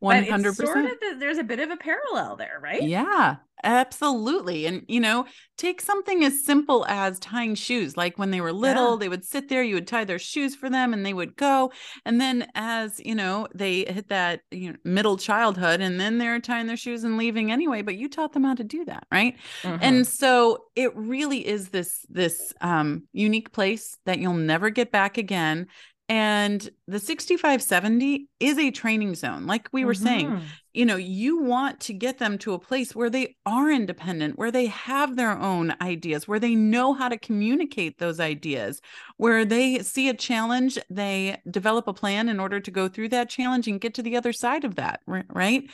One 0.00 0.16
but 0.18 0.28
it's 0.28 0.56
sort 0.56 0.84
of 0.84 0.92
the, 1.00 1.16
there's 1.18 1.38
a 1.38 1.44
bit 1.44 1.60
of 1.60 1.70
a 1.70 1.76
parallel 1.76 2.36
there 2.36 2.60
right? 2.62 2.82
Yeah, 2.82 3.36
absolutely. 3.64 4.66
And, 4.66 4.84
you 4.88 5.00
know, 5.00 5.26
take 5.56 5.80
something 5.80 6.22
as 6.24 6.44
simple 6.44 6.84
as 6.88 7.18
tying 7.18 7.54
shoes. 7.54 7.96
Like 7.96 8.18
when 8.18 8.30
they 8.30 8.40
were 8.40 8.52
little, 8.52 8.96
Yeah. 8.96 8.96
they 8.96 9.08
would 9.08 9.24
sit 9.24 9.48
there, 9.48 9.62
you 9.62 9.74
would 9.74 9.86
tie 9.86 10.04
their 10.04 10.18
shoes 10.18 10.54
for 10.54 10.68
them 10.70 10.92
and 10.92 11.04
they 11.04 11.14
would 11.14 11.36
go. 11.36 11.72
And 12.04 12.20
then 12.20 12.46
as, 12.54 13.00
you 13.04 13.14
know, 13.14 13.48
they 13.54 13.84
hit 13.84 14.08
that 14.08 14.42
you 14.50 14.72
know, 14.72 14.78
middle 14.84 15.16
childhood 15.16 15.80
and 15.80 15.98
then 15.98 16.18
they're 16.18 16.40
tying 16.40 16.66
their 16.66 16.76
shoes 16.76 17.04
and 17.04 17.16
leaving 17.16 17.50
anyway, 17.50 17.82
but 17.82 17.96
you 17.96 18.08
taught 18.08 18.32
them 18.32 18.44
how 18.44 18.54
to 18.54 18.64
do 18.64 18.84
that, 18.84 19.06
right? 19.10 19.36
Mhm. 19.64 19.80
And 19.80 20.06
so 20.06 20.64
it 20.76 20.94
really 20.96 21.46
is 21.46 21.70
this 21.70 22.04
this 22.08 22.52
um 22.60 23.04
unique 23.12 23.52
place 23.52 23.96
that 24.06 24.18
you'll 24.18 24.34
never 24.34 24.70
get 24.70 24.92
back 24.92 25.18
again. 25.18 25.66
And 26.08 26.68
the 26.86 27.00
6570 27.00 28.28
is 28.38 28.58
a 28.58 28.70
training 28.70 29.16
zone. 29.16 29.46
Like 29.46 29.68
we 29.72 29.84
were 29.84 29.92
saying, 29.94 30.30
Mhm. 30.30 30.42
you 30.72 30.86
know, 30.86 30.94
you 30.94 31.38
want 31.42 31.80
to 31.80 31.92
get 31.92 32.18
them 32.18 32.38
to 32.38 32.52
a 32.54 32.60
place 32.60 32.94
where 32.94 33.10
they 33.10 33.34
are 33.44 33.70
independent, 33.72 34.38
where 34.38 34.52
they 34.52 34.66
have 34.66 35.16
their 35.16 35.36
own 35.36 35.74
ideas, 35.80 36.28
where 36.28 36.38
they 36.38 36.54
know 36.54 36.92
how 36.92 37.08
to 37.08 37.18
communicate 37.18 37.98
those 37.98 38.20
ideas, 38.20 38.80
where 39.16 39.44
they 39.44 39.80
see 39.80 40.08
a 40.08 40.14
challenge, 40.14 40.78
they 40.88 41.40
develop 41.50 41.88
a 41.88 41.94
plan 41.94 42.28
in 42.28 42.38
order 42.38 42.60
to 42.60 42.70
go 42.70 42.86
through 42.88 43.08
that 43.08 43.28
challenge 43.28 43.66
and 43.66 43.80
get 43.80 43.94
to 43.94 44.02
the 44.02 44.16
other 44.16 44.32
side 44.32 44.64
of 44.64 44.76
that, 44.76 45.00
right? 45.06 45.68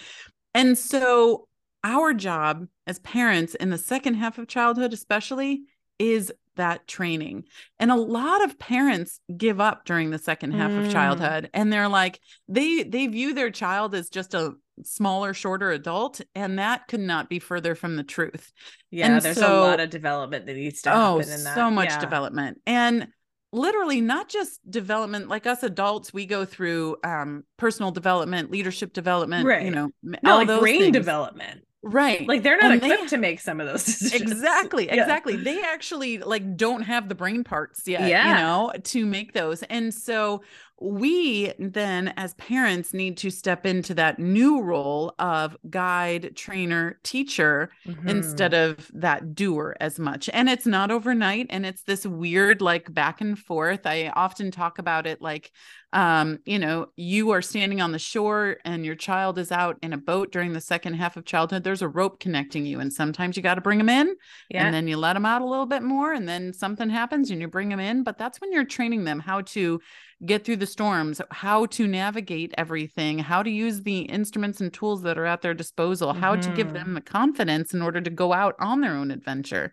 And 0.55 0.79
so, 0.79 1.47
our 1.85 2.15
job 2.15 2.69
as 2.87 3.01
parents 3.01 3.55
in 3.57 3.71
the 3.71 3.77
second 3.79 4.15
half 4.15 4.39
of 4.39 4.47
childhood, 4.47 4.93
especially, 4.93 5.65
is 5.99 6.33
that 6.57 6.87
training. 6.87 7.45
And 7.79 7.91
a 7.91 7.97
lot 7.97 8.45
of 8.45 8.59
parents 8.59 9.21
give 9.37 9.61
up 9.61 9.85
during 9.85 10.11
the 10.11 10.19
second 10.19 10.53
half 10.53 10.71
of 10.71 10.87
Mm. 10.87 10.93
childhood 10.93 11.51
and 11.55 11.73
they're 11.73 11.89
like 11.89 12.21
they 12.49 12.83
they 12.83 13.07
view 13.07 13.35
their 13.35 13.51
child 13.51 13.95
as 13.95 14.09
just 14.09 14.35
a 14.35 14.53
smaller 14.85 15.35
shorter 15.35 15.71
adult 15.71 16.21
and 16.35 16.59
that 16.59 16.89
could 16.89 17.01
not 17.01 17.29
be 17.29 17.39
further 17.39 17.75
from 17.75 17.97
the 17.97 18.03
truth. 18.05 18.53
yeah 18.91 19.07
and 19.07 19.23
there's 19.23 19.37
so- 19.39 19.61
a 19.61 19.67
lot 19.67 19.81
of 19.81 19.91
development 19.91 20.47
that 20.47 20.57
needs 20.57 20.83
to 20.83 20.91
Oh, 20.93 21.19
happen 21.19 21.33
in 21.33 21.45
that 21.45 21.55
so 21.55 21.71
much 21.71 21.89
Yeah. 21.91 21.99
development. 22.01 22.61
And 22.67 23.09
literally 23.55 24.01
not 24.01 24.31
just 24.31 24.59
development 24.71 25.29
like 25.29 25.47
us 25.47 25.63
adults 25.63 26.13
we 26.13 26.25
go 26.25 26.45
through 26.47 26.97
um 27.05 27.45
personal 27.59 27.91
development 27.91 28.51
leadership 28.51 28.95
development 28.95 29.47
Right. 29.47 29.63
you 29.65 29.71
know 29.71 29.91
no 30.03 30.19
all 30.25 30.39
like 30.45 30.61
brain 30.61 30.81
things. 30.81 30.93
development 30.95 31.61
right 31.83 32.29
like 32.29 32.43
they're 32.45 32.57
not 32.59 32.71
And 32.73 32.81
they- 32.81 32.93
equipped 32.93 33.11
to 33.11 33.19
make 33.19 33.41
some 33.41 33.61
of 33.61 33.67
those 33.67 33.85
decisions 33.85 34.31
exactly 34.31 34.87
Yeah. 34.87 35.01
exactly 35.03 35.37
they 35.37 35.61
actually 35.63 36.19
like 36.19 36.57
don't 36.57 36.83
have 36.83 37.09
the 37.09 37.15
brain 37.17 37.43
parts 37.45 37.87
yet 37.89 38.09
Yeah. 38.09 38.29
you 38.29 38.35
know 38.45 38.73
to 38.85 39.05
make 39.05 39.33
those 39.33 39.63
and 39.65 39.93
so 39.93 40.43
we 40.83 41.53
then 41.59 42.13
as 42.17 42.35
parents 42.35 42.93
need 42.93 43.17
to 43.19 43.31
step 43.31 43.65
into 43.65 43.95
that 43.95 44.19
new 44.19 44.61
role 44.61 45.15
of 45.19 45.57
guide 45.71 46.33
trainer 46.37 46.99
teacher 47.03 47.71
Mhm. 47.87 48.09
instead 48.09 48.55
of 48.55 48.91
that 48.95 49.35
doer 49.35 49.77
as 49.81 49.99
much. 49.99 50.29
And 50.33 50.49
it's 50.49 50.67
not 50.67 50.91
overnight 50.91 51.47
and 51.51 51.65
it's 51.65 51.83
this 51.85 52.05
weird 52.07 52.61
like 52.61 52.93
back 52.93 53.21
and 53.21 53.39
forth. 53.39 53.87
I 53.87 54.09
often 54.17 54.51
talk 54.51 54.79
about 54.79 55.07
it 55.07 55.23
like 55.23 55.53
um 55.95 56.39
you 56.47 56.59
know 56.59 56.87
you 56.97 57.31
are 57.31 57.43
standing 57.43 57.81
on 57.83 57.93
the 57.93 57.99
shore 57.99 58.57
and 58.65 58.85
your 58.87 58.95
child 58.95 59.39
is 59.39 59.53
out 59.53 59.77
in 59.83 59.93
a 59.93 59.99
boat 59.99 60.33
during 60.33 60.55
the 60.55 60.61
second 60.61 60.95
half 60.95 61.17
of 61.19 61.25
childhood. 61.27 61.65
There's 61.65 61.83
a 61.83 61.89
rope 61.89 62.19
connecting 62.19 62.65
you 62.67 62.81
and 62.81 62.93
sometimes 62.93 63.37
you 63.37 63.43
got 63.43 63.57
to 63.57 63.61
bring 63.61 63.79
them 63.79 63.91
in 63.91 64.17
yeah. 64.49 64.65
and 64.65 64.75
then 64.75 64.89
you 64.89 64.97
let 64.97 65.13
them 65.15 65.27
out 65.27 65.43
a 65.43 65.47
little 65.47 65.67
bit 65.67 65.83
more 65.83 66.13
and 66.13 66.27
then 66.29 66.53
something 66.55 66.89
happens 66.89 67.31
and 67.31 67.41
you 67.41 67.49
bring 67.49 67.69
them 67.69 67.81
in 67.81 68.03
but 68.05 68.17
that's 68.19 68.41
when 68.41 68.53
you're 68.53 68.65
training 68.65 69.05
them 69.05 69.21
how 69.21 69.43
to 69.43 69.81
get 70.25 70.45
through 70.45 70.57
the 70.57 70.67
storms 70.67 71.21
how 71.31 71.67
to 71.67 71.87
navigate 71.87 72.55
everything 72.57 73.19
how 73.19 73.43
to 73.43 73.51
use 73.51 73.83
the 73.83 74.01
instruments 74.03 74.61
and 74.61 74.73
tools 74.73 75.03
that 75.03 75.19
are 75.19 75.27
at 75.27 75.43
their 75.43 75.55
disposal 75.55 76.13
how 76.13 76.37
to 76.37 76.49
give 76.55 76.69
Mhm. 76.69 76.73
them 76.75 76.95
the 76.95 77.01
confidence 77.01 77.75
in 77.75 77.83
order 77.83 78.01
to 78.01 78.11
go 78.11 78.33
out 78.33 78.55
on 78.59 78.81
their 78.81 78.93
own 78.95 79.11
adventure 79.11 79.73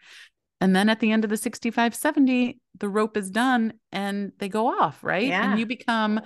and 0.62 0.76
then 0.76 0.90
at 0.90 1.00
the 1.00 1.12
end 1.12 1.24
of 1.24 1.30
the 1.30 1.38
65 1.38 1.94
70 1.94 2.60
the 2.78 2.90
rope 2.90 3.16
is 3.16 3.30
done 3.30 3.74
and 3.92 4.32
they 4.40 4.50
go 4.50 4.68
off 4.68 5.04
right 5.04 5.28
Yeah. 5.28 5.52
and 5.52 5.60
you 5.60 5.66
become 5.66 6.20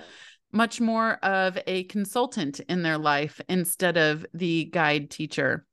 much 0.52 0.80
more 0.80 1.14
of 1.24 1.58
a 1.66 1.84
consultant 1.84 2.60
in 2.60 2.82
their 2.82 2.96
life 2.98 3.40
instead 3.48 3.96
of 3.98 4.24
the 4.32 4.64
guide 4.66 5.10
teacher 5.10 5.66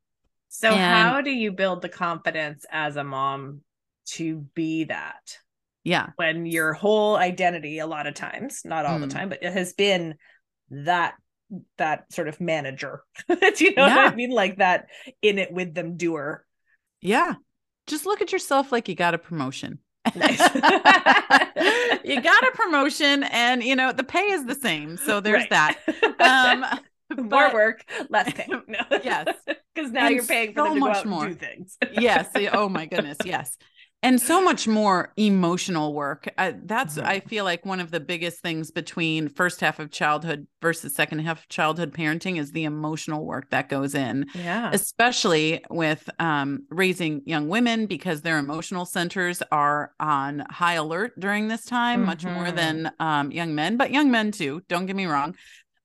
so 0.50 0.70
and- 0.72 1.10
how 1.10 1.22
do 1.22 1.32
you 1.32 1.52
build 1.52 1.82
the 1.82 1.90
confidence 1.90 2.66
as 2.72 2.96
a 2.98 3.04
mom 3.04 3.62
to 4.06 4.38
be 4.56 4.84
that 4.86 5.38
yeah 5.84 6.10
when 6.16 6.46
your 6.46 6.74
whole 6.74 7.16
identity 7.16 7.80
a 7.80 7.88
lot 7.88 8.08
of 8.08 8.14
times 8.14 8.62
not 8.66 8.86
all 8.86 9.00
the 9.00 9.08
Mm. 9.08 9.12
time 9.14 9.30
but 9.30 9.42
it 9.42 9.52
has 9.54 9.74
been 9.74 10.16
that 10.70 11.16
that 11.78 12.12
sort 12.14 12.28
of 12.28 12.40
manager 12.40 13.04
do 13.28 13.36
you 13.66 13.74
know 13.76 13.84
what 13.84 13.92
Yeah. 13.96 14.10
i 14.12 14.16
mean 14.16 14.30
like 14.32 14.58
that 14.58 14.88
in 15.22 15.38
it 15.40 15.52
with 15.52 15.74
them 15.74 15.98
doer 15.98 16.46
Yeah. 17.02 17.34
Just 17.88 18.06
look 18.06 18.22
at 18.22 18.32
yourself 18.32 18.72
like 18.72 18.88
you 18.88 18.94
got 18.96 19.16
a 19.16 19.18
promotion. 19.18 19.80
Nice. 20.16 20.40
you 22.04 22.22
got 22.22 22.44
a 22.44 22.52
promotion 22.54 23.24
and 23.24 23.64
you 23.64 23.76
know 23.76 23.92
the 23.92 24.04
pay 24.04 24.32
is 24.32 24.46
the 24.46 24.56
same. 24.56 24.98
So 24.98 25.20
there's 25.20 25.46
Right. 25.50 25.78
that. 25.80 26.20
Um 26.20 26.80
more 27.28 27.48
but- 27.48 27.54
work 27.54 27.84
less 28.10 28.32
pay 28.34 28.46
no. 28.68 28.80
Yes. 29.04 29.28
because 29.74 29.92
now 29.92 30.06
And 30.06 30.16
you're 30.16 30.24
paying 30.26 30.54
for 30.54 30.60
so 30.60 30.64
them 30.66 30.74
to 30.76 30.80
go 30.80 30.86
much 30.88 31.06
more. 31.06 31.28
do 31.28 31.34
things 31.34 31.78
yes. 31.92 32.30
Oh 32.54 32.70
my 32.70 32.86
goodness. 32.86 33.18
Yes. 33.26 33.58
And 34.04 34.20
so 34.22 34.42
much 34.44 34.68
more 34.68 35.14
emotional 35.18 35.94
work 35.94 36.28
uh, 36.38 36.54
that's 36.66 36.98
Mhm. 36.98 37.06
i 37.06 37.20
feel 37.20 37.44
like 37.46 37.66
one 37.66 37.80
of 37.80 37.92
the 37.92 38.00
biggest 38.00 38.40
things 38.42 38.72
between 38.72 39.30
first 39.30 39.60
half 39.62 39.80
of 39.80 39.92
childhood 39.92 40.48
versus 40.62 40.96
second 40.96 41.20
half 41.20 41.40
of 41.44 41.48
childhood 41.50 41.94
parenting 41.94 42.40
is 42.40 42.52
the 42.52 42.64
emotional 42.64 43.26
work 43.26 43.50
that 43.52 43.70
goes 43.70 43.94
in 43.96 44.26
Yeah. 44.34 44.70
especially 44.74 45.64
with 45.70 46.10
um, 46.20 46.66
raising 46.70 47.22
young 47.26 47.48
women 47.50 47.86
because 47.86 48.22
their 48.22 48.40
emotional 48.40 48.86
centers 48.86 49.42
are 49.52 49.94
on 50.00 50.44
high 50.50 50.74
alert 50.74 51.20
during 51.20 51.48
this 51.48 51.66
time 51.66 52.06
much 52.06 52.26
more 52.26 52.46
Mhm. 52.48 52.56
than 52.56 52.92
um, 53.00 53.32
young 53.32 53.54
men 53.56 53.78
but 53.78 53.92
young 53.92 54.10
men 54.12 54.32
too 54.32 54.62
don't 54.68 54.86
get 54.88 54.96
me 54.96 55.06
wrong 55.06 55.36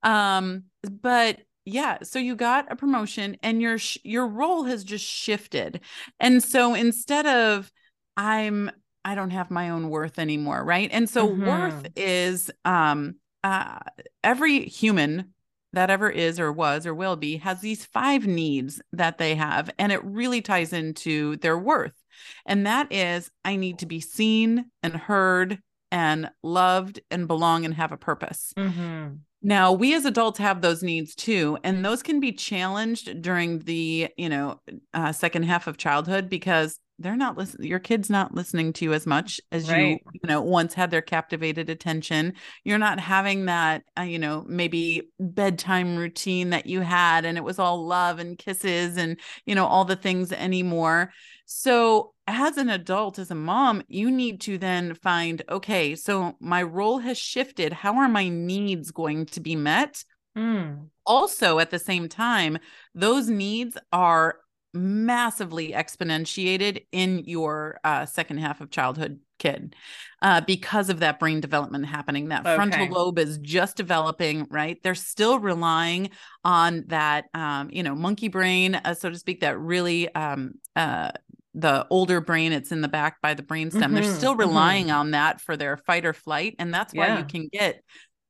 um, 0.02 0.64
but 1.02 1.40
yeah 1.64 1.98
so 2.02 2.18
you 2.18 2.36
got 2.36 2.70
a 2.70 2.76
promotion 2.76 3.36
and 3.42 3.60
your 3.60 3.76
sh- 3.76 3.98
your 4.04 4.26
role 4.26 4.62
has 4.64 4.84
just 4.84 5.04
shifted 5.04 5.80
and 6.20 6.42
so 6.42 6.74
instead 6.74 7.26
of 7.26 7.70
i'm 8.16 8.70
i 9.04 9.14
don't 9.14 9.30
have 9.30 9.50
my 9.50 9.70
own 9.70 9.88
worth 9.90 10.18
anymore 10.18 10.64
right 10.64 10.90
and 10.92 11.08
so 11.08 11.24
worth 11.26 11.82
Mhm. 11.84 11.92
is 11.96 12.50
um 12.64 13.16
uh 13.44 13.78
every 14.24 14.64
human 14.66 15.32
that 15.72 15.90
ever 15.90 16.08
is 16.08 16.40
or 16.40 16.50
was 16.52 16.86
or 16.86 16.94
will 16.94 17.16
be 17.16 17.36
has 17.36 17.60
these 17.60 17.84
five 17.84 18.26
needs 18.26 18.80
that 18.92 19.18
they 19.18 19.34
have 19.34 19.70
and 19.78 19.92
it 19.92 20.02
really 20.04 20.40
ties 20.40 20.72
into 20.72 21.36
their 21.36 21.58
worth 21.58 22.02
and 22.46 22.66
that 22.66 22.90
is 22.90 23.30
i 23.44 23.56
need 23.56 23.78
to 23.78 23.86
be 23.86 24.00
seen 24.00 24.66
and 24.82 24.94
heard 24.96 25.58
and 25.92 26.30
loved 26.42 27.00
and 27.10 27.28
belong 27.28 27.64
and 27.64 27.74
have 27.74 27.92
a 27.92 27.96
purpose 27.96 28.52
Mhm. 28.56 29.20
now, 29.42 29.70
we 29.70 29.94
as 29.94 30.04
adults 30.06 30.38
have 30.40 30.60
those 30.60 30.82
needs 30.82 31.14
too, 31.14 31.56
and 31.62 31.84
those 31.84 32.02
can 32.02 32.18
be 32.18 32.32
challenged 32.32 33.20
during 33.22 33.60
the, 33.60 34.08
you 34.16 34.28
know, 34.28 34.60
uh, 34.92 35.12
second 35.12 35.44
half 35.44 35.68
of 35.68 35.76
childhood 35.76 36.28
because 36.28 36.80
they're 36.98 37.16
not 37.16 37.36
listening. 37.36 37.68
Your 37.68 37.78
kid's 37.78 38.08
not 38.08 38.34
listening 38.34 38.72
to 38.74 38.84
you 38.84 38.94
as 38.94 39.06
much 39.06 39.40
as 39.52 39.68
you, 39.68 39.98
you 40.12 40.20
know, 40.24 40.40
once 40.40 40.72
had 40.74 40.90
their 40.90 41.02
captivated 41.02 41.68
attention. 41.68 42.32
You're 42.64 42.78
not 42.78 42.98
having 42.98 43.46
that, 43.46 43.82
uh, 43.98 44.02
you 44.02 44.18
know, 44.18 44.44
maybe 44.48 45.10
bedtime 45.20 45.96
routine 45.96 46.50
that 46.50 46.66
you 46.66 46.80
had, 46.80 47.24
and 47.24 47.36
it 47.36 47.44
was 47.44 47.58
all 47.58 47.86
love 47.86 48.18
and 48.18 48.38
kisses 48.38 48.96
and, 48.96 49.20
you 49.44 49.54
know, 49.54 49.66
all 49.66 49.84
the 49.84 49.96
things 49.96 50.32
anymore. 50.32 51.12
So, 51.44 52.14
as 52.26 52.56
an 52.56 52.70
adult, 52.70 53.18
as 53.18 53.30
a 53.30 53.36
mom, 53.36 53.82
you 53.88 54.10
need 54.10 54.40
to 54.42 54.58
then 54.58 54.94
find 54.94 55.42
okay, 55.48 55.94
so 55.94 56.34
my 56.40 56.62
role 56.62 56.98
has 56.98 57.18
shifted. 57.18 57.72
How 57.72 57.96
are 57.96 58.08
my 58.08 58.28
needs 58.28 58.90
going 58.90 59.26
to 59.26 59.40
be 59.40 59.54
met? 59.54 60.02
Mm. 60.36 60.88
Also, 61.06 61.58
at 61.58 61.70
the 61.70 61.78
same 61.78 62.08
time, 62.08 62.58
those 62.94 63.28
needs 63.28 63.78
are 63.92 64.36
massively 64.76 65.72
exponentiated 65.72 66.84
in 66.92 67.24
your 67.26 67.80
uh, 67.84 68.06
second 68.06 68.38
half 68.38 68.60
of 68.60 68.70
childhood 68.70 69.20
kid 69.38 69.74
uh, 70.22 70.40
because 70.40 70.88
of 70.88 71.00
that 71.00 71.18
brain 71.18 71.40
development 71.40 71.86
happening. 71.86 72.28
That 72.28 72.44
frontal 72.44 72.86
lobe 72.88 73.18
is 73.18 73.38
just 73.38 73.76
developing, 73.76 74.46
right? 74.50 74.78
They're 74.82 74.94
still 74.94 75.38
relying 75.38 76.10
on 76.44 76.84
that, 76.88 77.26
um, 77.34 77.70
you 77.70 77.82
know, 77.82 77.94
monkey 77.94 78.28
brain, 78.28 78.76
uh, 78.76 78.94
so 78.94 79.10
to 79.10 79.18
speak, 79.18 79.40
that 79.40 79.58
really. 79.58 80.12
Um, 80.14 80.54
uh, 80.74 81.10
the 81.58 81.86
older 81.88 82.20
brain, 82.20 82.52
it's 82.52 82.70
in 82.70 82.82
the 82.82 82.88
back 82.88 83.22
by 83.22 83.32
the 83.32 83.42
brainstem. 83.42 83.72
stem. 83.76 83.94
They're 83.94 84.02
Mhm, 84.02 84.16
still 84.16 84.34
mhm. 84.34 84.38
relying 84.40 84.90
on 84.90 85.12
that 85.12 85.40
for 85.40 85.56
their 85.56 85.78
fight 85.78 86.04
or 86.04 86.12
flight. 86.12 86.54
And 86.58 86.72
that's 86.72 86.92
why 86.92 87.06
Yeah. 87.06 87.18
you 87.18 87.24
can 87.24 87.48
get 87.50 87.82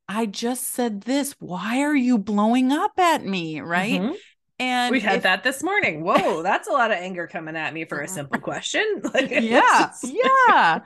I 0.09 0.27
just 0.27 0.69
said 0.69 1.03
this. 1.03 1.35
Why 1.41 1.81
are 1.83 1.97
you 1.97 2.19
blowing 2.19 2.71
up 2.73 2.93
at 2.99 3.25
me? 3.25 3.61
Right. 3.61 4.01
Mhm. 4.01 4.17
And 4.59 4.91
We 4.93 5.01
had 5.01 5.19
if- 5.19 5.23
that 5.25 5.45
this 5.45 5.63
morning. 5.63 6.03
Whoa, 6.03 6.43
that's 6.45 6.69
a 6.69 6.73
lot 6.73 6.91
of 6.91 6.99
anger 6.99 7.27
coming 7.27 7.57
at 7.57 7.75
me 7.75 7.85
for 7.85 8.01
a 8.01 8.05
uh-huh. 8.05 8.15
simple 8.15 8.41
question. 8.41 9.03
Like, 9.15 9.31
yeah. 9.31 9.91
just- 10.01 10.05
Yeah. 10.05 10.81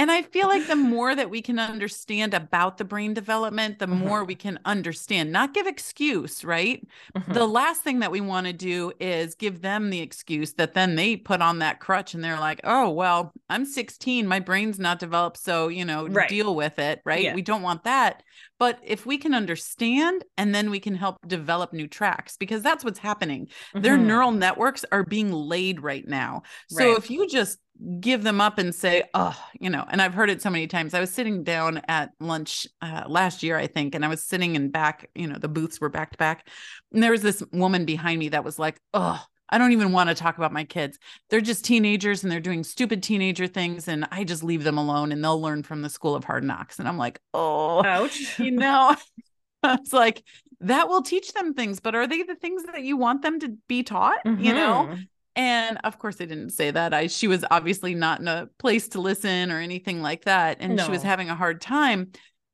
And 0.00 0.12
I 0.12 0.22
feel 0.22 0.46
like 0.46 0.66
the 0.66 0.76
more 0.76 1.16
that 1.16 1.28
we 1.28 1.42
can 1.42 1.58
understand 1.58 2.32
about 2.32 2.78
the 2.78 2.84
brain 2.84 3.14
development, 3.14 3.80
the 3.80 3.88
more 3.88 4.22
Mhm. 4.22 4.24
we 4.24 4.36
can 4.36 4.60
understand, 4.64 5.32
not 5.32 5.54
give 5.54 5.66
excuse, 5.66 6.44
right? 6.44 6.86
The 7.26 7.46
Mhm. 7.46 7.48
last 7.48 7.82
thing 7.82 7.98
that 7.98 8.12
we 8.12 8.20
want 8.20 8.46
to 8.46 8.52
do 8.52 8.92
is 9.00 9.34
give 9.34 9.60
them 9.60 9.90
the 9.90 10.00
excuse 10.00 10.54
that 10.54 10.72
then 10.74 10.94
they 10.94 11.16
put 11.16 11.42
on 11.42 11.58
that 11.58 11.80
crutch 11.80 12.14
and 12.14 12.22
they're 12.24 12.38
like, 12.38 12.60
oh, 12.64 12.90
well, 12.90 13.32
I'm 13.50 13.64
16, 13.66 14.26
my 14.26 14.38
brain's 14.40 14.78
not 14.78 14.98
developed. 15.00 15.36
So, 15.36 15.68
you 15.68 15.84
know, 15.84 16.08
Right. 16.08 16.28
deal 16.28 16.54
with 16.54 16.78
it, 16.78 17.02
right? 17.04 17.24
Yeah. 17.24 17.32
We 17.32 17.42
don't 17.42 17.62
want 17.62 17.82
that. 17.84 18.22
But 18.58 18.78
if 18.82 19.04
we 19.04 19.18
can 19.18 19.34
understand 19.34 20.24
and 20.36 20.54
then 20.54 20.70
we 20.70 20.80
can 20.80 20.94
help 20.94 21.18
develop 21.26 21.72
new 21.72 21.86
tracks 21.88 22.36
because 22.36 22.62
that's 22.62 22.84
what's 22.84 22.98
happening. 22.98 23.48
Their 23.80 23.96
Mhm. 23.96 23.98
neural 23.98 24.32
networks 24.32 24.84
are 24.90 25.04
being 25.04 25.32
laid 25.32 25.82
right 25.82 26.06
now. 26.06 26.42
So 26.66 26.94
Right. 26.94 26.96
if 26.96 27.10
you 27.10 27.26
just 27.28 27.58
give 28.00 28.22
them 28.22 28.40
up 28.40 28.58
and 28.58 28.74
say, 28.74 29.04
oh, 29.14 29.36
you 29.60 29.70
know, 29.70 29.84
and 29.90 30.02
I've 30.02 30.14
heard 30.14 30.30
it 30.30 30.42
so 30.42 30.50
many 30.50 30.66
times. 30.66 30.94
I 30.94 31.00
was 31.00 31.12
sitting 31.12 31.44
down 31.44 31.80
at 31.88 32.12
lunch 32.20 32.66
uh, 32.82 33.04
last 33.06 33.42
year, 33.42 33.56
I 33.56 33.66
think, 33.66 33.94
and 33.94 34.04
I 34.04 34.08
was 34.08 34.22
sitting 34.22 34.56
in 34.56 34.70
back, 34.70 35.10
you 35.14 35.26
know, 35.26 35.38
the 35.38 35.48
booths 35.48 35.80
were 35.80 35.88
back 35.88 36.12
to 36.12 36.18
back. 36.18 36.48
And 36.92 37.02
there 37.02 37.12
was 37.12 37.22
this 37.22 37.42
woman 37.52 37.84
behind 37.84 38.18
me 38.18 38.30
that 38.30 38.44
was 38.44 38.58
like, 38.58 38.80
oh, 38.94 39.22
I 39.48 39.58
don't 39.58 39.72
even 39.72 39.92
want 39.92 40.08
to 40.10 40.14
talk 40.14 40.36
about 40.36 40.52
my 40.52 40.64
kids. 40.64 40.98
They're 41.30 41.40
just 41.40 41.64
teenagers 41.64 42.22
and 42.22 42.30
they're 42.30 42.40
doing 42.40 42.64
stupid 42.64 43.02
teenager 43.02 43.46
things. 43.46 43.88
And 43.88 44.06
I 44.10 44.24
just 44.24 44.44
leave 44.44 44.64
them 44.64 44.76
alone 44.76 45.12
and 45.12 45.22
they'll 45.24 45.40
learn 45.40 45.62
from 45.62 45.82
the 45.82 45.88
school 45.88 46.14
of 46.14 46.24
hard 46.24 46.44
knocks. 46.44 46.78
And 46.78 46.88
I'm 46.88 46.98
like, 46.98 47.20
oh, 47.32 47.82
Ouch. 47.84 48.38
you 48.38 48.50
know, 48.50 48.94
it's 49.64 49.92
like 49.92 50.22
that 50.60 50.88
will 50.88 51.02
teach 51.02 51.32
them 51.32 51.54
things, 51.54 51.80
but 51.80 51.94
are 51.94 52.06
they 52.06 52.22
the 52.24 52.34
things 52.34 52.64
that 52.64 52.82
you 52.82 52.96
want 52.96 53.22
them 53.22 53.40
to 53.40 53.56
be 53.68 53.82
taught? 53.82 54.18
You 54.24 54.52
know? 54.52 54.96
And 55.38 55.78
of 55.84 55.98
course, 56.00 56.16
I 56.20 56.24
didn't 56.24 56.50
say 56.50 56.70
that. 56.72 56.92
I 56.92 57.06
she 57.06 57.28
was 57.28 57.44
obviously 57.50 57.94
not 57.94 58.20
in 58.20 58.26
a 58.28 58.48
place 58.58 58.88
to 58.88 59.00
listen 59.00 59.50
or 59.52 59.60
anything 59.60 60.02
like 60.02 60.24
that, 60.24 60.56
and 60.60 60.78
she 60.80 60.90
was 60.90 61.02
having 61.02 61.30
a 61.30 61.34
hard 61.36 61.60
time, 61.60 62.10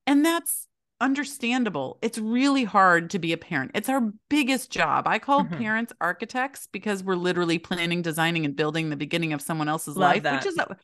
and 0.06 0.24
that's 0.24 0.68
understandable. 1.00 1.98
It's 2.02 2.18
really 2.18 2.64
hard 2.64 3.10
to 3.10 3.18
be 3.18 3.32
a 3.32 3.36
parent. 3.36 3.70
It's 3.74 3.88
our 3.88 4.12
biggest 4.28 4.70
job. 4.70 5.08
I 5.08 5.18
call 5.18 5.44
Mhm. 5.44 5.58
parents 5.58 5.92
architects 6.00 6.68
because 6.70 7.02
we're 7.02 7.16
literally 7.16 7.58
planning, 7.58 8.02
designing, 8.02 8.44
and 8.44 8.54
building 8.54 8.90
the 8.90 8.96
beginning 8.96 9.32
of 9.32 9.40
someone 9.40 9.68
else's 9.68 9.96
Love 9.96 10.14
life, 10.14 10.22
that. 10.24 10.44
which 10.44 10.46
is 10.52 10.58
a 10.58 10.76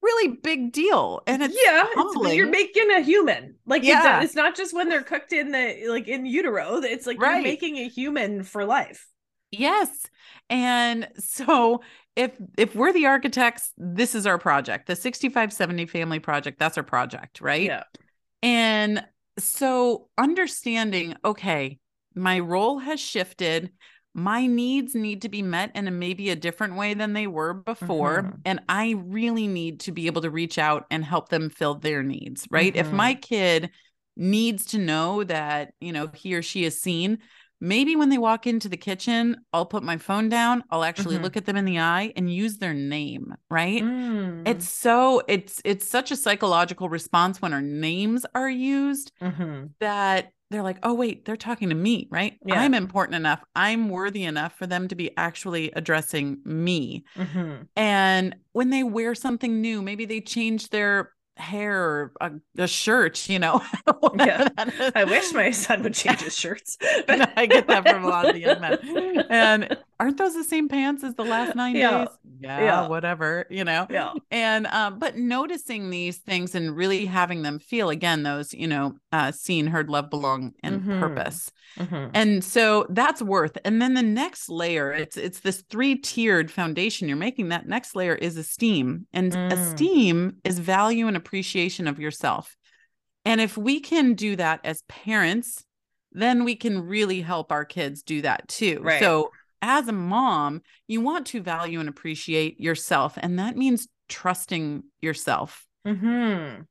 really 0.00 0.28
big 0.42 0.72
deal. 0.72 1.22
And 1.26 1.42
it's 1.42 1.56
yeah, 1.60 1.84
it's, 1.90 2.34
you're 2.36 2.46
making 2.48 2.90
a 2.92 3.00
human. 3.00 3.56
Like 3.66 3.82
Yeah. 3.82 4.18
it's, 4.18 4.26
it's 4.26 4.34
not 4.36 4.56
just 4.56 4.74
when 4.74 4.88
they're 4.88 5.02
cooked 5.02 5.32
in 5.32 5.50
the 5.50 5.86
like 5.88 6.06
in 6.08 6.24
utero. 6.24 6.76
It's 6.76 7.06
like 7.06 7.20
Right. 7.20 7.34
you're 7.34 7.42
making 7.42 7.78
a 7.78 7.88
human 7.88 8.44
for 8.44 8.64
life. 8.64 9.06
Yes. 9.50 9.88
And 10.50 11.08
so 11.18 11.82
if 12.16 12.32
if 12.56 12.74
we're 12.74 12.92
the 12.92 13.06
architects, 13.06 13.72
this 13.76 14.14
is 14.14 14.26
our 14.26 14.38
project. 14.38 14.86
The 14.86 14.96
6570 14.96 15.86
family 15.86 16.18
project, 16.18 16.58
that's 16.58 16.76
our 16.76 16.84
project, 16.84 17.40
right? 17.40 17.62
Yeah. 17.62 17.82
And 18.42 19.04
so 19.38 20.08
understanding, 20.18 21.14
okay, 21.24 21.78
my 22.14 22.40
role 22.40 22.78
has 22.78 23.00
shifted. 23.00 23.70
My 24.14 24.46
needs 24.46 24.94
need 24.94 25.22
to 25.22 25.28
be 25.28 25.42
met 25.42 25.70
in 25.76 25.86
a 25.86 25.92
maybe 25.92 26.30
a 26.30 26.36
different 26.36 26.74
way 26.74 26.94
than 26.94 27.12
they 27.12 27.26
were 27.28 27.54
before. 27.54 28.22
Mhm. 28.22 28.40
And 28.44 28.60
I 28.68 28.94
really 28.98 29.46
need 29.46 29.80
to 29.80 29.92
be 29.92 30.06
able 30.06 30.22
to 30.22 30.30
reach 30.30 30.58
out 30.58 30.86
and 30.90 31.04
help 31.04 31.28
them 31.28 31.50
fill 31.50 31.76
their 31.76 32.02
needs, 32.02 32.48
right? 32.50 32.74
If 32.74 32.88
Mhm. 32.88 32.94
my 32.94 33.14
kid 33.14 33.70
needs 34.16 34.66
to 34.66 34.78
know 34.78 35.22
that, 35.24 35.74
you 35.80 35.92
know, 35.92 36.08
he 36.08 36.34
or 36.34 36.42
she 36.42 36.64
is 36.64 36.80
seen, 36.80 37.18
maybe 37.60 37.96
when 37.96 38.08
they 38.10 38.18
walk 38.18 38.46
into 38.46 38.68
the 38.68 38.76
kitchen, 38.76 39.36
I'll 39.52 39.66
put 39.66 39.82
my 39.82 39.96
phone 39.98 40.28
down, 40.28 40.64
I'll 40.70 40.84
actually 40.84 41.18
Mhm. 41.18 41.18
look 41.18 41.36
at 41.36 41.46
them 41.46 41.56
in 41.56 41.64
the 41.64 41.78
eye 41.80 42.12
and 42.16 42.32
use 42.32 42.58
their 42.58 42.74
name, 42.74 43.34
right? 43.50 43.88
Mm. 43.88 44.46
It's 44.46 44.68
so 44.68 45.22
it's 45.28 45.60
it's 45.64 45.88
such 45.88 46.10
a 46.12 46.16
psychological 46.16 46.88
response 46.88 47.42
when 47.42 47.52
our 47.54 47.62
names 47.62 48.26
are 48.34 48.50
used 48.50 49.12
Mhm. 49.20 49.74
that 49.80 50.32
they're 50.50 50.62
like, 50.62 50.78
"Oh 50.82 50.94
wait, 50.94 51.24
they're 51.24 51.36
talking 51.36 51.68
to 51.70 51.74
me, 51.76 52.08
right? 52.10 52.38
Yeah. 52.44 52.68
I'm 52.68 52.74
important 52.74 53.16
enough. 53.16 53.44
I'm 53.56 53.88
worthy 53.90 54.24
enough 54.24 54.54
for 54.58 54.66
them 54.66 54.88
to 54.88 54.96
be 54.96 55.16
actually 55.18 55.70
addressing 55.72 56.40
me." 56.44 57.04
Mhm. 57.16 57.68
And 57.76 58.36
when 58.52 58.70
they 58.70 58.82
wear 58.84 59.14
something 59.14 59.60
new, 59.60 59.82
maybe 59.82 60.04
they 60.06 60.20
change 60.20 60.70
their 60.70 61.12
hair 61.38 61.82
or 61.82 62.12
a, 62.20 62.32
a 62.58 62.68
shirt, 62.68 63.28
you 63.28 63.38
know. 63.38 63.62
Yeah. 64.18 64.48
I 64.94 65.04
wish 65.04 65.32
my 65.32 65.50
son 65.50 65.82
would 65.82 65.94
change 65.94 66.20
his 66.20 66.36
shirts. 66.38 66.76
But 67.06 67.32
I 67.36 67.46
get 67.46 67.68
that 67.68 67.88
from 67.88 68.04
a 68.04 68.08
lot 68.08 68.26
of 68.28 68.34
the 68.34 68.40
young 68.40 68.60
men. 68.60 69.26
And 69.30 69.76
aren't 70.00 70.16
those 70.16 70.34
the 70.34 70.44
same 70.44 70.68
pants 70.68 71.02
as 71.02 71.14
the 71.14 71.24
last 71.24 71.54
nine 71.56 71.74
Yeah. 71.76 71.98
days? 71.98 72.08
Yeah, 72.40 72.64
Yeah. 72.64 72.88
whatever, 72.88 73.46
you 73.50 73.64
know. 73.64 73.86
yeah. 73.90 74.12
And 74.30 74.66
um, 74.68 74.98
but 74.98 75.16
noticing 75.16 75.90
these 75.90 76.18
things 76.18 76.54
and 76.54 76.76
really 76.76 77.06
having 77.06 77.42
them 77.42 77.58
feel 77.58 77.90
again 77.90 78.22
those, 78.22 78.52
you 78.54 78.66
know, 78.68 78.94
uh, 79.12 79.32
seen, 79.32 79.66
heard, 79.66 79.90
love, 79.90 80.10
belong, 80.10 80.52
and 80.62 80.82
Mhm. 80.82 81.00
purpose. 81.00 81.50
Mhm. 81.78 82.10
And 82.14 82.44
so 82.44 82.86
that's 82.90 83.20
worth. 83.22 83.58
And 83.64 83.80
then 83.82 83.94
the 83.94 84.02
next 84.02 84.48
layer, 84.48 84.92
it's 84.92 85.16
it's 85.16 85.40
this 85.40 85.62
three-tiered 85.68 86.50
foundation 86.50 87.08
you're 87.08 87.16
making. 87.16 87.48
That 87.48 87.66
next 87.66 87.96
layer 87.96 88.14
is 88.14 88.36
esteem. 88.36 89.06
And 89.12 89.32
Mm. 89.32 89.52
esteem 89.52 90.36
is 90.44 90.58
value 90.58 91.06
and 91.08 91.16
appreciation 91.16 91.86
of 91.88 91.98
yourself. 91.98 92.56
And 93.24 93.40
if 93.40 93.56
we 93.58 93.80
can 93.80 94.14
do 94.14 94.36
that 94.36 94.60
as 94.64 94.82
parents, 94.88 95.64
then 96.12 96.44
we 96.44 96.56
can 96.56 96.86
really 96.86 97.20
help 97.20 97.52
our 97.52 97.64
kids 97.64 98.02
do 98.02 98.22
that 98.22 98.48
too. 98.48 98.80
Right. 98.82 99.00
So 99.00 99.30
as 99.62 99.88
a 99.88 99.92
mom, 99.92 100.62
you 100.86 101.00
want 101.00 101.26
to 101.28 101.42
value 101.42 101.80
and 101.80 101.88
appreciate 101.88 102.60
yourself. 102.60 103.14
And 103.16 103.38
that 103.38 103.56
means 103.56 103.88
trusting 104.08 104.84
yourself. 105.00 105.66
Mm-hmm. 105.86 106.62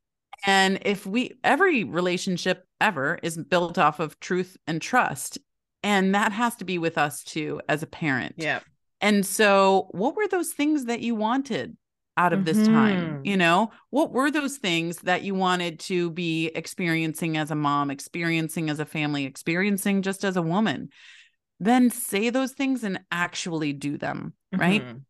And 0.45 0.79
if 0.83 1.05
we, 1.05 1.33
every 1.43 1.83
relationship 1.83 2.63
ever 2.79 3.19
is 3.23 3.37
built 3.37 3.77
off 3.77 3.99
of 3.99 4.19
truth 4.19 4.57
and 4.67 4.81
trust. 4.81 5.39
And 5.83 6.15
that 6.15 6.31
has 6.31 6.55
to 6.57 6.65
be 6.65 6.77
with 6.77 6.97
us 6.97 7.23
too, 7.23 7.61
as 7.69 7.83
a 7.83 7.87
parent. 7.87 8.35
Yeah. 8.37 8.59
And 8.99 9.25
so, 9.25 9.87
what 9.91 10.15
were 10.15 10.27
those 10.27 10.51
things 10.53 10.85
that 10.85 11.01
you 11.01 11.15
wanted 11.15 11.77
out 12.17 12.33
of 12.33 12.45
this 12.45 12.65
time? 12.67 13.19
Mhm. 13.19 13.25
You 13.25 13.37
know, 13.37 13.71
what 13.91 14.11
were 14.11 14.31
those 14.31 14.57
things 14.57 14.97
that 14.99 15.21
you 15.21 15.35
wanted 15.35 15.79
to 15.81 16.09
be 16.09 16.47
experiencing 16.47 17.37
as 17.37 17.51
a 17.51 17.55
mom, 17.55 17.91
experiencing 17.91 18.71
as 18.71 18.79
a 18.79 18.85
family, 18.85 19.25
experiencing 19.25 20.01
just 20.01 20.25
as 20.25 20.35
a 20.35 20.41
woman? 20.41 20.89
Then 21.59 21.89
say 21.89 22.29
those 22.29 22.53
things 22.53 22.83
and 22.83 22.99
actually 23.11 23.73
do 23.73 23.97
them, 23.97 24.33
right? 24.51 24.83
Mhm. 24.83 25.01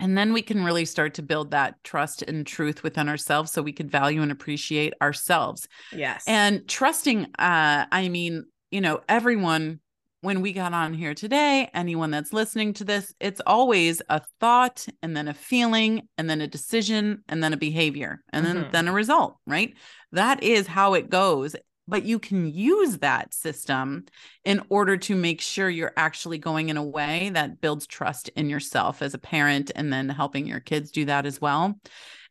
And 0.00 0.16
then 0.16 0.32
we 0.32 0.42
can 0.42 0.64
really 0.64 0.86
start 0.86 1.14
to 1.14 1.22
build 1.22 1.50
that 1.50 1.82
trust 1.84 2.22
and 2.22 2.46
truth 2.46 2.82
within 2.82 3.08
ourselves 3.08 3.52
so 3.52 3.60
we 3.60 3.72
could 3.72 3.90
value 3.90 4.22
and 4.22 4.32
appreciate 4.32 4.94
ourselves. 5.02 5.68
Yes. 5.92 6.24
And 6.26 6.66
trusting, 6.66 7.24
uh, 7.38 7.86
I 7.92 8.08
mean, 8.08 8.44
you 8.70 8.80
know, 8.80 9.00
everyone, 9.08 9.80
when 10.22 10.40
we 10.40 10.52
got 10.52 10.72
on 10.72 10.94
here 10.94 11.14
today, 11.14 11.70
anyone 11.74 12.10
that's 12.10 12.32
listening 12.32 12.72
to 12.74 12.84
this, 12.84 13.14
it's 13.20 13.40
always 13.46 14.00
a 14.08 14.22
thought 14.38 14.86
and 15.02 15.16
then 15.16 15.28
a 15.28 15.34
feeling 15.34 16.08
and 16.18 16.28
then 16.28 16.40
a 16.40 16.46
decision 16.46 17.22
and 17.28 17.42
then 17.42 17.52
a 17.52 17.58
behavior 17.58 18.22
and 18.32 18.44
then, 18.44 18.64
Mhm. 18.64 18.72
then 18.72 18.88
a 18.88 18.92
result, 18.92 19.36
right? 19.46 19.74
That 20.12 20.42
is 20.42 20.66
how 20.66 20.94
it 20.94 21.10
goes. 21.10 21.56
But 21.90 22.04
you 22.04 22.18
can 22.18 22.50
use 22.50 22.98
that 22.98 23.34
system 23.34 24.06
in 24.44 24.62
order 24.70 24.96
to 24.96 25.16
make 25.16 25.40
sure 25.40 25.68
you're 25.68 25.92
actually 25.96 26.38
going 26.38 26.68
in 26.68 26.76
a 26.76 26.84
way 26.84 27.30
that 27.34 27.60
builds 27.60 27.86
trust 27.86 28.30
in 28.36 28.48
yourself 28.48 29.02
as 29.02 29.12
a 29.12 29.18
parent 29.18 29.70
and 29.74 29.92
then 29.92 30.08
helping 30.08 30.46
your 30.46 30.60
kids 30.60 30.90
do 30.90 31.04
that 31.06 31.26
as 31.26 31.40
well. 31.40 31.78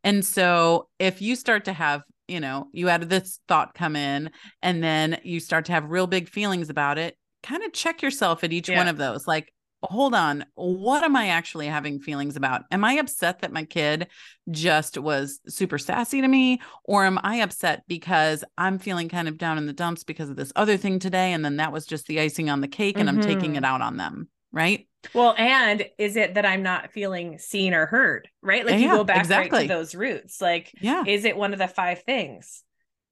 And 0.03 0.25
so 0.25 0.87
if 0.97 1.21
you 1.21 1.35
start 1.35 1.65
to 1.65 1.73
have, 1.73 2.03
you 2.27 2.39
know, 2.39 2.67
you 2.71 2.87
had 2.87 3.09
this 3.09 3.39
thought 3.47 3.73
come 3.73 3.95
in 3.95 4.31
and 4.61 4.81
then 4.83 5.19
you 5.23 5.39
start 5.39 5.65
to 5.65 5.73
have 5.73 5.91
real 5.91 6.07
big 6.07 6.29
feelings 6.29 6.69
about 6.69 6.97
it, 6.97 7.17
kind 7.43 7.63
of 7.63 7.73
check 7.73 8.01
yourself 8.01 8.43
at 8.43 8.53
each 8.53 8.69
Yeah. 8.69 8.77
one 8.77 8.87
of 8.87 8.97
those. 8.97 9.27
Like, 9.27 9.53
hold 9.81 10.13
on, 10.13 10.45
what 10.55 11.03
am 11.03 11.15
I 11.15 11.29
actually 11.29 11.67
having 11.67 11.99
feelings 11.99 12.35
about? 12.35 12.63
Am 12.71 12.83
I 12.83 12.93
upset 12.93 13.39
that 13.39 13.53
my 13.53 13.63
kid 13.63 14.07
just 14.49 14.97
was 14.97 15.39
super 15.47 15.77
sassy 15.77 16.21
to 16.21 16.27
me? 16.27 16.61
Or 16.83 17.05
am 17.05 17.19
I 17.23 17.37
upset 17.37 17.83
because 17.87 18.43
I'm 18.57 18.79
feeling 18.79 19.09
kind 19.09 19.27
of 19.27 19.37
down 19.37 19.57
in 19.57 19.65
the 19.65 19.73
dumps 19.73 20.03
because 20.03 20.29
of 20.29 20.35
this 20.35 20.51
other 20.55 20.77
thing 20.77 20.99
today? 20.99 21.33
And 21.33 21.43
then 21.43 21.57
that 21.57 21.71
was 21.71 21.85
just 21.85 22.07
the 22.07 22.19
icing 22.19 22.49
on 22.49 22.61
the 22.61 22.67
cake 22.67 22.97
and 22.99 23.09
I'm 23.09 23.21
taking 23.21 23.55
it 23.55 23.59
mm-hmm. 23.59 23.65
out 23.65 23.81
on 23.81 23.97
them. 23.97 24.29
Right. 24.51 24.87
Well, 25.13 25.35
and 25.37 25.85
is 25.97 26.17
it 26.17 26.33
that 26.33 26.45
I'm 26.45 26.63
not 26.63 26.91
feeling 26.91 27.37
seen 27.37 27.73
or 27.73 27.85
heard? 27.85 28.27
Right? 28.41 28.65
Like 28.65 28.79
you 28.79 28.89
go 28.89 29.03
back 29.03 29.29
right 29.29 29.51
to 29.51 29.67
those 29.67 29.95
roots. 29.95 30.41
Like, 30.41 30.73
Yeah. 30.81 31.03
is 31.05 31.23
it 31.23 31.37
one 31.37 31.53
of 31.53 31.59
the 31.59 31.67
five 31.67 32.03
things 32.03 32.63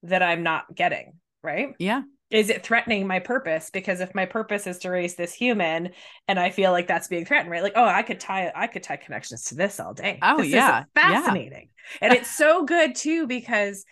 that 0.04 0.24
I'm 0.24 0.44
not 0.44 0.74
getting? 0.74 1.14
Right? 1.44 1.76
Yeah. 1.80 2.02
Is 2.30 2.50
it 2.50 2.64
threatening 2.64 3.08
my 3.08 3.20
purpose? 3.20 3.70
Because 3.70 4.02
if 4.02 4.14
my 4.14 4.26
purpose 4.26 4.68
is 4.68 4.80
to 4.80 4.90
raise 4.90 5.16
this 5.16 5.34
human 5.34 5.92
and 6.28 6.38
I 6.40 6.50
feel 6.50 6.72
like 6.72 6.88
that's 6.88 7.08
being 7.08 7.26
threatened, 7.26 7.50
right? 7.52 7.64
Like, 7.64 7.74
oh, 7.76 7.86
I 7.86 8.02
could 8.04 8.20
tie 8.20 8.52
I 8.54 8.68
could 8.68 8.84
tie 8.84 8.98
connections 8.98 9.46
to 9.46 9.56
this 9.56 9.80
all 9.80 9.94
day. 9.94 10.20
Oh, 10.22 10.38
This 10.38 10.48
is 10.48 10.54
yeah. 10.54 10.84
Yeah. 10.96 11.24
fascinating. 11.24 11.70
And 12.02 12.12
it's 12.14 12.30
so 12.30 12.66
good 12.66 12.96
too, 12.96 13.28
because 13.28 13.86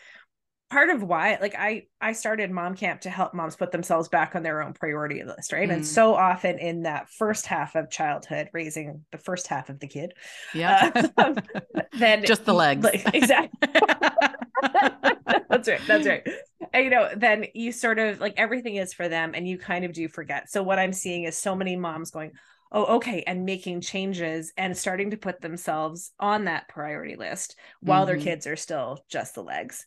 part 0.71 0.89
of 0.89 1.03
why 1.03 1.37
like 1.39 1.53
i 1.55 1.83
i 2.01 2.11
started 2.11 2.49
mom 2.49 2.73
camp 2.75 2.99
to 3.01 3.09
help 3.09 3.35
moms 3.35 3.55
put 3.55 3.71
themselves 3.71 4.09
back 4.09 4.35
on 4.35 4.41
their 4.41 4.63
own 4.63 4.73
priority 4.73 5.23
list 5.23 5.53
right 5.53 5.69
Mm. 5.69 5.73
and 5.73 5.85
so 5.85 6.15
often 6.15 6.57
in 6.57 6.83
that 6.83 7.07
first 7.11 7.45
half 7.45 7.75
of 7.75 7.91
childhood 7.91 8.49
raising 8.51 9.05
the 9.11 9.19
first 9.19 9.45
half 9.47 9.69
of 9.69 9.79
the 9.79 9.87
kid 9.87 10.13
Yeah. 10.55 10.89
Um, 11.17 11.37
then 11.99 12.25
Just 12.25 12.45
the 12.45 12.53
legs. 12.53 12.83
like, 12.83 13.05
exactly 13.13 13.69
that's 15.49 15.67
right 15.67 15.81
that's 15.87 16.07
right 16.07 16.27
you 16.75 16.89
know 16.89 17.09
then 17.15 17.45
you 17.53 17.71
sort 17.71 17.99
of 17.99 18.19
like 18.19 18.33
everything 18.37 18.75
is 18.75 18.93
for 18.93 19.07
them 19.07 19.31
and 19.33 19.47
you 19.47 19.57
kind 19.57 19.85
of 19.85 19.93
do 19.93 20.07
forget 20.07 20.49
so 20.49 20.63
what 20.63 20.79
i'm 20.79 20.93
seeing 20.93 21.23
is 21.23 21.37
so 21.37 21.55
many 21.55 21.75
moms 21.75 22.11
going 22.11 22.31
oh 22.71 22.97
okay 22.97 23.23
and 23.27 23.45
making 23.45 23.81
changes 23.81 24.51
and 24.57 24.77
starting 24.77 25.11
to 25.11 25.17
put 25.17 25.41
themselves 25.41 26.11
on 26.19 26.45
that 26.45 26.67
priority 26.67 27.15
list 27.15 27.55
while 27.81 28.05
their 28.05 28.17
Mhm. 28.17 28.21
kids 28.21 28.47
are 28.47 28.55
still 28.55 28.99
just 29.09 29.35
the 29.35 29.43
legs 29.43 29.85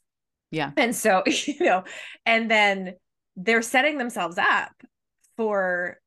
Yeah. 0.50 0.70
and 0.76 0.94
so 0.94 1.22
you 1.46 1.56
know 1.60 1.84
and 2.24 2.50
then 2.50 2.94
they're 3.36 3.62
setting 3.62 3.98
themselves 3.98 4.38
up 4.38 4.72
for 5.36 6.00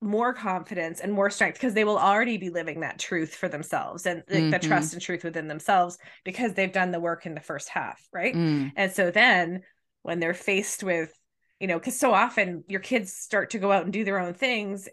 more 0.00 0.34
confidence 0.34 0.98
and 1.00 1.12
more 1.12 1.30
strength 1.30 1.54
because 1.54 1.74
they 1.74 1.84
will 1.84 1.98
already 1.98 2.36
be 2.36 2.50
living 2.50 2.80
that 2.80 2.98
truth 2.98 3.34
for 3.36 3.48
themselves 3.48 4.04
and 4.04 4.24
like, 4.28 4.50
the 4.50 4.58
Mhm. 4.58 4.62
trust 4.62 4.92
and 4.94 5.02
truth 5.02 5.22
within 5.22 5.46
themselves 5.46 5.96
because 6.24 6.54
they've 6.54 6.72
done 6.72 6.90
the 6.90 6.98
work 7.00 7.24
in 7.24 7.34
the 7.34 7.40
first 7.40 7.68
half 7.68 8.00
right 8.12 8.34
Mm. 8.34 8.72
and 8.74 8.90
so 8.92 9.10
then 9.12 9.62
when 10.02 10.20
they're 10.20 10.34
faced 10.34 10.82
with, 10.82 11.12
you 11.60 11.66
know, 11.66 11.78
because 11.78 11.98
so 11.98 12.12
often 12.12 12.64
your 12.68 12.80
kids 12.80 13.12
start 13.12 13.50
to 13.50 13.58
go 13.58 13.70
out 13.72 13.84
and 13.84 13.92
do 13.92 14.04
their 14.04 14.18
own 14.18 14.34
things. 14.34 14.88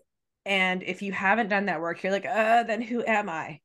And 0.46 0.84
if 0.84 1.02
you 1.02 1.12
haven't 1.12 1.50
done 1.50 1.66
that 1.66 1.82
work, 1.82 2.04
you're 2.04 2.12
like, 2.12 2.26
uh, 2.26 2.64
then 2.64 2.82
who 2.82 3.04
am 3.06 3.30
I? 3.30 3.60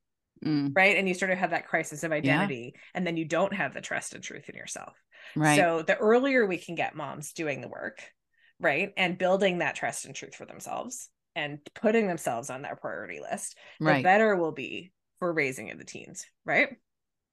Mm. 0.45 0.73
Right. 0.75 0.97
And 0.97 1.09
you 1.09 1.15
sort 1.15 1.31
of 1.31 1.39
have 1.39 1.51
that 1.51 1.69
crisis 1.69 2.03
of 2.05 2.13
identity. 2.13 2.75
And 2.95 3.07
then 3.07 3.17
you 3.17 3.25
don't 3.25 3.55
have 3.55 3.73
the 3.73 3.81
trust 3.81 4.15
and 4.15 4.23
truth 4.23 4.49
in 4.49 4.57
yourself. 4.57 4.95
Right. 5.37 5.57
So 5.57 5.83
the 5.83 5.97
earlier 5.97 6.47
we 6.47 6.59
can 6.59 6.75
get 6.75 6.97
moms 6.97 7.33
doing 7.33 7.61
the 7.61 7.69
work, 7.69 8.03
right, 8.61 8.93
and 8.97 9.17
building 9.17 9.59
that 9.59 9.75
trust 9.75 10.05
and 10.05 10.15
truth 10.15 10.35
for 10.35 10.45
themselves 10.45 11.09
and 11.35 11.59
putting 11.75 12.07
themselves 12.07 12.51
on 12.51 12.63
their 12.63 12.77
priority 12.77 13.21
list, 13.21 13.57
the 13.81 14.01
better 14.03 14.37
will 14.37 14.53
be 14.53 14.93
for 15.19 15.33
raising 15.33 15.71
of 15.71 15.79
the 15.79 15.85
teens, 15.85 16.27
right? 16.45 16.69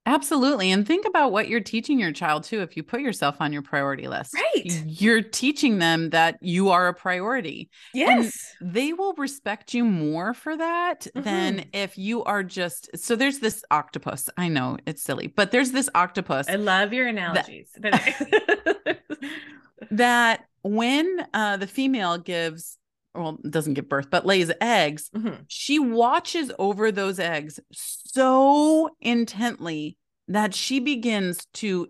Absolutely. 0.08 0.72
And 0.72 0.86
think 0.86 1.06
about 1.06 1.32
what 1.32 1.48
you're 1.48 1.60
teaching 1.60 2.00
your 2.00 2.12
child 2.12 2.44
too. 2.44 2.62
If 2.62 2.76
you 2.76 2.82
put 2.82 3.02
yourself 3.02 3.36
on 3.40 3.54
your 3.54 3.62
priority 3.62 4.08
list, 4.08 4.34
Right. 4.34 4.84
You're 4.88 5.22
teaching 5.22 5.78
them 5.78 6.10
that 6.10 6.38
you 6.42 6.70
are 6.70 6.88
a 6.88 6.94
priority. 6.94 7.70
Yes. 7.94 8.56
They 8.62 8.94
will 8.94 9.14
respect 9.14 9.76
you 9.76 9.86
more 9.86 10.34
for 10.34 10.58
that 10.58 11.06
than 11.14 11.60
Mhm. 11.60 11.68
if 11.74 11.98
you 12.00 12.24
are 12.24 12.44
just. 12.44 12.90
So 12.98 13.16
there's 13.16 13.40
this 13.40 13.64
octopus. 13.70 14.28
I 14.38 14.48
know 14.48 14.78
it's 14.88 15.04
silly, 15.04 15.28
but 15.28 15.52
there's 15.52 15.72
this 15.72 15.88
octopus 15.94 16.48
I 16.50 16.56
love 16.56 16.94
your 16.94 17.08
analogies. 17.08 17.70
that 19.92 20.46
when 20.64 21.28
uh, 21.34 21.58
the 21.58 21.68
female 21.68 22.18
gives, 22.18 22.78
well, 23.14 23.38
doesn't 23.50 23.74
give 23.74 23.90
birth, 23.90 24.10
but 24.10 24.26
lays 24.26 24.52
eggs, 24.62 25.10
Mhm. 25.16 25.44
she 25.48 25.80
watches 25.80 26.52
over 26.60 26.92
those 26.92 27.20
eggs 27.20 27.60
so 27.72 28.90
intently 29.02 29.98
that 30.28 30.54
she 30.54 30.80
begins 30.80 31.46
to 31.54 31.88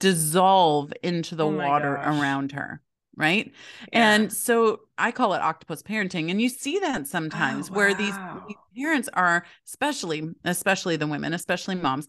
dissolve 0.00 0.92
into 1.02 1.34
the 1.36 1.46
Oh 1.46 1.56
water 1.56 1.96
gosh. 1.96 2.06
around 2.20 2.52
her. 2.52 2.80
Right. 3.16 3.52
Yeah. 3.92 4.14
And 4.16 4.32
so 4.32 4.80
I 4.98 5.12
call 5.12 5.34
it 5.34 5.40
octopus 5.40 5.82
parenting. 5.84 6.30
And 6.32 6.42
you 6.42 6.48
see 6.48 6.80
that 6.80 7.06
sometimes 7.06 7.70
Oh, 7.70 7.74
where 7.74 7.94
these, 7.94 8.16
wow. 8.18 8.40
these 8.48 8.56
parents 8.76 9.08
are, 9.14 9.44
especially, 9.68 10.30
especially 10.44 10.96
the 10.96 11.06
women, 11.06 11.32
especially 11.32 11.76
moms, 11.76 12.08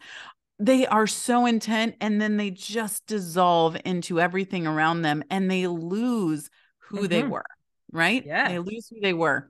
they 0.58 0.88
are 0.88 1.06
so 1.06 1.45
intent 1.45 1.95
and 2.01 2.19
then 2.19 2.38
they 2.38 2.49
just 2.49 3.06
dissolve 3.06 3.78
into 3.86 4.19
everything 4.19 4.65
around 4.65 5.04
them 5.04 5.23
and 5.30 5.51
they 5.51 5.67
lose 5.67 6.49
who 6.80 7.08
they 7.08 7.21
Mhm. 7.21 7.30
were. 7.30 7.45
Right. 7.95 8.25
Yeah. 8.25 8.49
They 8.49 8.60
lose 8.60 8.88
who 8.89 8.99
they 8.99 9.13
were. 9.13 9.49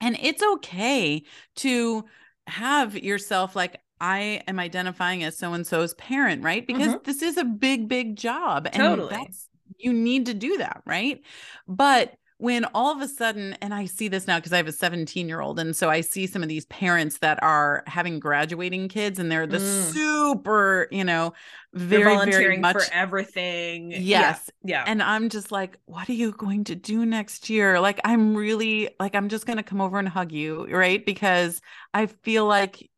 And 0.00 0.16
it's 0.20 0.42
okay 0.42 1.24
to 1.56 2.04
have 2.46 2.96
yourself 2.96 3.54
like, 3.54 3.80
I 4.00 4.42
am 4.46 4.60
identifying 4.60 5.24
as 5.24 5.36
so 5.36 5.54
and 5.54 5.66
so's 5.66 5.92
parent, 5.94 6.44
right? 6.44 6.64
Because 6.64 6.96
this 7.04 7.20
is 7.20 7.36
a 7.36 7.44
big, 7.44 7.88
big 7.88 8.16
job. 8.16 8.68
And 8.72 8.82
Mm-hmm. 8.82 8.82
Totally. 8.82 9.10
that's, 9.10 9.48
you 9.76 9.92
need 9.92 10.26
to 10.26 10.34
do 10.34 10.58
that, 10.58 10.82
right? 10.86 11.20
But 11.66 12.14
when 12.38 12.64
all 12.72 12.92
of 12.94 13.00
a 13.00 13.08
sudden, 13.08 13.54
and 13.60 13.74
I 13.74 13.84
see 13.86 14.08
this 14.08 14.26
now 14.26 14.38
because 14.38 14.52
I 14.52 14.56
have 14.58 14.68
a 14.68 14.72
17 14.72 15.28
year 15.28 15.40
old. 15.40 15.58
And 15.58 15.74
so 15.76 15.90
I 15.90 16.00
see 16.00 16.26
some 16.26 16.42
of 16.42 16.48
these 16.48 16.66
parents 16.66 17.18
that 17.18 17.42
are 17.42 17.82
having 17.86 18.20
graduating 18.20 18.88
kids 18.88 19.18
and 19.18 19.30
they're 19.30 19.46
the 19.46 19.58
Mm. 19.58 19.92
super, 19.92 20.86
you 20.92 21.02
know, 21.04 21.32
They're 21.72 21.86
very, 21.88 22.02
very 22.04 22.14
volunteering 22.16 22.60
much. 22.60 22.74
for 22.76 22.84
everything. 22.92 23.90
Yeah, 23.90 23.98
Yes. 24.00 24.50
Yeah. 24.64 24.84
And 24.86 25.02
I'm 25.02 25.28
just 25.28 25.50
like, 25.50 25.78
what 25.86 26.08
are 26.08 26.12
you 26.14 26.32
going 26.32 26.64
to 26.64 26.74
do 26.74 27.04
next 27.04 27.50
year? 27.50 27.80
Like, 27.80 28.00
I'm 28.04 28.34
really 28.36 28.90
like, 29.00 29.14
I'm 29.16 29.28
just 29.28 29.44
going 29.46 29.56
to 29.56 29.62
come 29.64 29.80
over 29.80 29.98
and 29.98 30.08
hug 30.08 30.30
you, 30.32 30.66
right? 30.70 31.04
Because 31.04 31.60
I 31.92 32.06
feel 32.06 32.46
like 32.46 32.88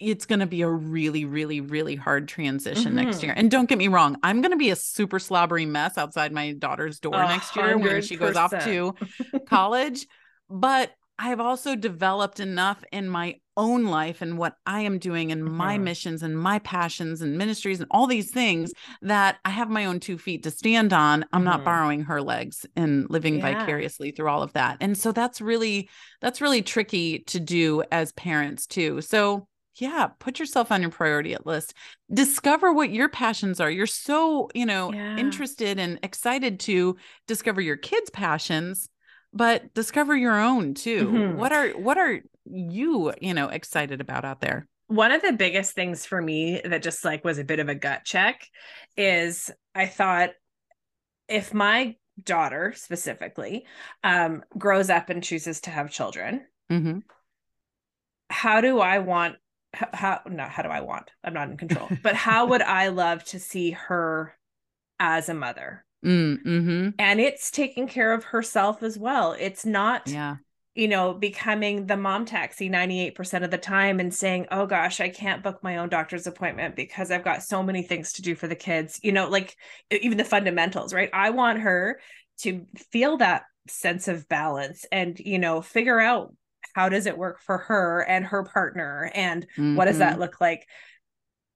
it's 0.00 0.26
going 0.26 0.40
to 0.40 0.46
be 0.46 0.62
a 0.62 0.68
really, 0.68 1.24
really, 1.24 1.60
really 1.60 1.94
hard 1.94 2.26
transition 2.28 2.94
next 2.94 3.18
Mhm. 3.18 3.22
year. 3.22 3.34
And 3.36 3.50
don't 3.50 3.68
get 3.68 3.78
me 3.78 3.88
wrong, 3.88 4.16
I'm 4.22 4.40
going 4.40 4.50
to 4.50 4.56
be 4.56 4.70
a 4.70 4.76
super 4.76 5.18
slobbery 5.18 5.66
mess 5.66 5.96
outside 5.96 6.32
my 6.32 6.52
daughter's 6.52 6.98
door 7.00 7.22
A 7.22 7.26
next 7.28 7.54
year 7.56 7.78
when 7.78 8.02
she 8.02 8.16
goes 8.16 8.36
off 8.36 8.50
to 8.64 8.94
college. 9.46 10.06
But 10.50 10.92
I've 11.16 11.38
also 11.40 11.76
developed 11.76 12.40
enough 12.40 12.82
in 12.90 13.08
my 13.08 13.36
own 13.56 13.84
life 13.84 14.20
and 14.20 14.36
what 14.36 14.56
I 14.66 14.80
am 14.80 14.98
doing 14.98 15.30
and 15.30 15.44
my 15.44 15.78
Mhm. 15.78 15.82
missions 15.82 16.24
and 16.24 16.36
my 16.36 16.58
passions 16.58 17.22
and 17.22 17.38
ministries 17.38 17.78
and 17.78 17.86
all 17.92 18.08
these 18.08 18.32
things 18.32 18.72
that 19.00 19.38
I 19.44 19.50
have 19.50 19.70
my 19.70 19.84
own 19.84 20.00
two 20.00 20.18
feet 20.18 20.42
to 20.42 20.50
stand 20.50 20.92
on. 20.92 21.24
I'm 21.32 21.44
not 21.44 21.60
Mhm. 21.60 21.64
borrowing 21.64 22.00
her 22.02 22.20
legs 22.20 22.66
and 22.74 23.08
living 23.10 23.36
Yeah. 23.36 23.42
vicariously 23.54 24.10
through 24.10 24.28
all 24.28 24.42
of 24.42 24.54
that. 24.54 24.78
And 24.80 24.98
so 24.98 25.12
that's 25.12 25.40
really 25.40 25.88
that's 26.20 26.40
really 26.40 26.62
tricky 26.62 27.20
to 27.20 27.38
do 27.38 27.84
as 27.92 28.10
parents 28.12 28.66
too. 28.66 29.00
So 29.00 29.46
yeah, 29.76 30.08
put 30.18 30.38
yourself 30.38 30.70
on 30.72 30.80
your 30.82 30.90
priority 30.90 31.36
list. 31.44 31.74
Discover 32.12 32.72
what 32.72 32.90
your 32.90 33.08
passions 33.08 33.60
are. 33.60 33.70
You're 33.70 33.86
so, 33.86 34.48
you 34.54 34.66
know, 34.66 34.92
Yeah. 34.92 35.16
interested 35.16 35.78
and 35.78 35.98
excited 36.02 36.60
to 36.60 36.96
discover 37.26 37.60
your 37.60 37.76
kids' 37.76 38.10
passions 38.10 38.88
but 39.36 39.74
discover 39.74 40.16
your 40.16 40.40
own 40.40 40.74
too. 40.74 41.24
Mhm. 41.26 41.34
What 41.34 41.52
are 41.52 41.70
what 41.70 41.98
are 41.98 42.20
you, 42.44 43.12
you 43.20 43.34
know, 43.34 43.48
excited 43.48 44.00
about 44.00 44.24
out 44.24 44.40
there? 44.40 44.68
one 44.86 45.12
of 45.12 45.22
the 45.22 45.32
biggest 45.32 45.72
things 45.72 46.04
for 46.06 46.20
me 46.20 46.60
that 46.64 46.82
just 46.82 47.04
like 47.04 47.24
was 47.24 47.38
a 47.38 47.44
bit 47.44 47.58
of 47.58 47.68
a 47.68 47.74
gut 47.74 48.04
check 48.04 48.46
is 48.96 49.50
I 49.74 49.86
thought 49.86 50.30
if 51.28 51.54
my 51.54 51.96
daughter 52.22 52.72
specifically 52.76 53.66
um 54.04 54.44
grows 54.58 54.90
up 54.90 55.10
and 55.10 55.22
chooses 55.24 55.62
to 55.62 55.70
have 55.70 55.90
children 55.90 56.46
Mm-hmm. 56.70 56.98
how 58.30 58.60
do 58.60 58.80
I 58.80 58.98
want 58.98 59.36
how 59.92 60.20
not 60.26 60.50
how 60.50 60.62
do 60.62 60.68
I 60.68 60.80
want 60.80 61.10
I'm 61.22 61.34
not 61.34 61.50
in 61.50 61.56
control 61.56 61.88
but 62.02 62.14
how 62.14 62.46
would 62.46 62.62
I 62.80 62.88
love 62.88 63.24
to 63.24 63.38
see 63.40 63.72
her 63.72 64.36
as 65.00 65.28
a 65.28 65.34
mother 65.34 65.84
Mm-hmm. 66.04 66.90
and 66.98 67.18
it's 67.20 67.50
taking 67.50 67.88
care 67.88 68.12
of 68.12 68.24
herself 68.24 68.82
as 68.82 68.98
well 68.98 69.32
it's 69.32 69.64
not 69.64 70.08
Yeah. 70.10 70.36
you 70.74 70.86
know, 70.88 71.14
becoming 71.14 71.86
the 71.86 71.96
mom 71.96 72.26
taxi 72.26 72.68
98% 72.68 73.42
of 73.44 73.50
the 73.50 73.56
time 73.58 74.00
and 74.00 74.12
saying, 74.12 74.46
oh 74.50 74.66
gosh, 74.66 75.00
I 75.00 75.08
can't 75.08 75.42
book 75.42 75.62
my 75.62 75.76
own 75.78 75.88
doctor's 75.88 76.26
appointment 76.26 76.74
because 76.76 77.10
I've 77.10 77.24
got 77.24 77.42
so 77.42 77.62
many 77.62 77.82
things 77.84 78.14
to 78.14 78.22
do 78.22 78.34
for 78.34 78.48
the 78.48 78.56
kids, 78.56 78.98
you 79.02 79.12
know, 79.12 79.28
like 79.28 79.56
even 79.90 80.18
the 80.18 80.24
fundamentals, 80.24 80.92
right? 80.92 81.08
I 81.12 81.30
want 81.30 81.60
her 81.60 82.00
to 82.40 82.66
feel 82.90 83.18
that 83.18 83.44
sense 83.68 84.08
of 84.08 84.28
balance 84.28 84.84
and, 84.90 85.18
you 85.18 85.38
know, 85.38 85.62
figure 85.62 86.00
out 86.00 86.34
how 86.74 86.88
does 86.88 87.06
it 87.06 87.18
work 87.18 87.40
for 87.40 87.58
her 87.58 88.00
and 88.02 88.24
her 88.26 88.44
partner 88.44 89.10
and 89.14 89.46
what 89.72 89.86
does 89.86 89.98
that 89.98 90.18
Mhm. 90.18 90.18
look 90.18 90.40
like? 90.40 90.66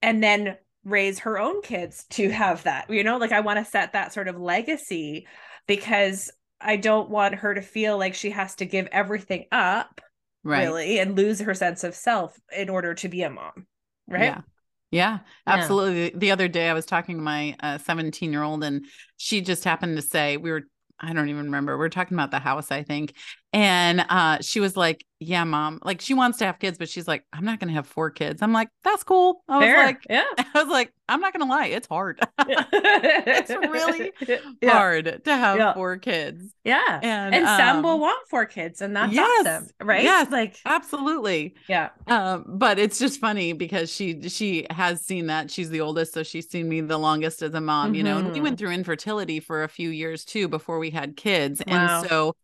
And 0.03 0.23
then 0.23 0.57
raise 0.85 1.21
her 1.21 1.39
own 1.39 1.61
kids 1.63 2.05
to 2.11 2.31
have 2.31 2.63
that, 2.65 2.89
you 2.89 3.05
know, 3.05 3.19
like 3.19 3.33
I 3.33 3.41
want 3.41 3.59
to 3.59 3.71
set 3.71 3.93
that 3.93 4.13
sort 4.13 4.29
of 4.29 4.41
legacy 4.41 5.27
because 5.67 6.31
I 6.61 6.77
don't 6.77 7.11
want 7.11 7.37
her 7.37 7.55
to 7.55 7.63
feel 7.63 7.99
like 7.99 8.15
she 8.15 8.31
has 8.31 8.55
to 8.57 8.65
give 8.67 8.87
everything 8.93 9.47
up 9.53 10.01
Right. 10.45 10.65
really 10.65 10.99
and 10.99 11.17
lose 11.17 11.41
her 11.41 11.55
sense 11.55 11.85
of 11.85 11.95
self 11.95 12.39
in 12.57 12.69
order 12.69 12.95
to 12.95 13.09
be 13.09 13.23
a 13.23 13.31
mom. 13.31 13.67
Right. 14.07 14.23
Yeah. 14.23 14.43
Yeah, 14.91 15.19
Yeah. 15.47 15.55
absolutely. 15.55 16.19
The 16.19 16.31
other 16.31 16.49
day 16.49 16.71
I 16.71 16.73
was 16.73 16.87
talking 16.87 17.17
to 17.17 17.23
my 17.23 17.55
17 17.85 18.33
year 18.33 18.43
old 18.43 18.65
and 18.65 18.87
she 19.19 19.43
just 19.43 19.65
happened 19.65 19.97
to 19.97 20.03
say, 20.03 20.39
we 20.39 20.51
were, 20.51 20.63
I 20.99 21.13
don't 21.13 21.29
even 21.29 21.45
remember, 21.45 21.75
we 21.77 21.79
were 21.81 21.91
talking 21.91 22.17
about 22.17 22.31
the 22.31 22.39
house, 22.39 22.71
I 22.71 22.83
think. 22.85 23.15
And 23.53 24.05
uh, 24.11 24.39
she 24.43 24.61
was 24.61 24.77
like, 24.77 25.05
yeah, 25.21 25.43
mom, 25.45 25.81
like 25.83 26.01
she 26.01 26.13
wants 26.15 26.39
to 26.39 26.45
have 26.47 26.59
kids, 26.59 26.77
but 26.79 26.89
she's 26.89 27.09
like, 27.09 27.25
I'm 27.33 27.45
not 27.45 27.59
going 27.59 27.69
to 27.69 27.75
have 27.75 27.87
four 27.87 28.11
kids. 28.11 28.43
I'm 28.43 28.53
like, 28.53 28.69
that's 28.85 29.03
cool. 29.03 29.43
I 29.49 29.57
was 29.57 29.65
Fair. 29.65 29.87
like, 29.87 30.07
yeah. 30.09 30.25
I 30.39 30.63
was 30.63 30.69
like, 30.69 30.93
I'm 31.09 31.21
not 31.21 31.33
going 31.33 31.45
to 31.45 31.51
lie. 31.53 31.67
It's 31.69 31.89
hard. 31.89 32.21
it's 32.39 33.51
really 33.51 34.13
yeah. 34.61 34.71
hard 34.71 35.23
to 35.25 35.37
have 35.37 35.57
Yeah. 35.59 35.73
four 35.75 35.97
kids. 35.97 36.45
Yeah. 36.63 37.01
And, 37.03 37.35
And, 37.35 37.47
some 37.47 37.83
will 37.83 37.93
um, 37.93 38.01
want 38.01 38.29
four 38.29 38.45
kids 38.47 38.81
and 38.83 38.95
that's 38.95 39.13
yes, 39.13 39.47
awesome. 39.47 39.69
Right. 39.83 40.05
yes. 40.05 40.31
Like, 40.31 40.57
Absolutely. 40.67 41.55
yeah. 41.69 41.89
Um, 42.07 42.45
but 42.47 42.79
it's 42.79 42.99
just 42.99 43.19
funny 43.19 43.55
because 43.55 43.91
she 43.91 44.29
she 44.29 44.67
has 44.71 45.01
seen 45.01 45.27
that 45.29 45.51
she's 45.51 45.71
the 45.71 45.81
oldest, 45.81 46.13
so 46.15 46.23
she's 46.23 46.49
seen 46.49 46.69
me 46.69 46.81
the 46.83 46.99
longest 46.99 47.43
as 47.43 47.55
a 47.55 47.61
mom, 47.61 47.95
you 47.95 48.03
know, 48.05 48.19
and 48.19 48.31
we 48.33 48.41
Mhm. 48.41 48.43
went 48.43 48.59
through 48.59 48.71
infertility 48.71 49.41
for 49.41 49.65
a 49.65 49.69
few 49.69 49.89
years 49.91 50.25
too 50.25 50.49
before 50.49 50.79
we 50.79 50.91
had 50.91 51.17
kids. 51.17 51.63
Wow. 51.67 52.01
And 52.03 52.09
so, 52.09 52.37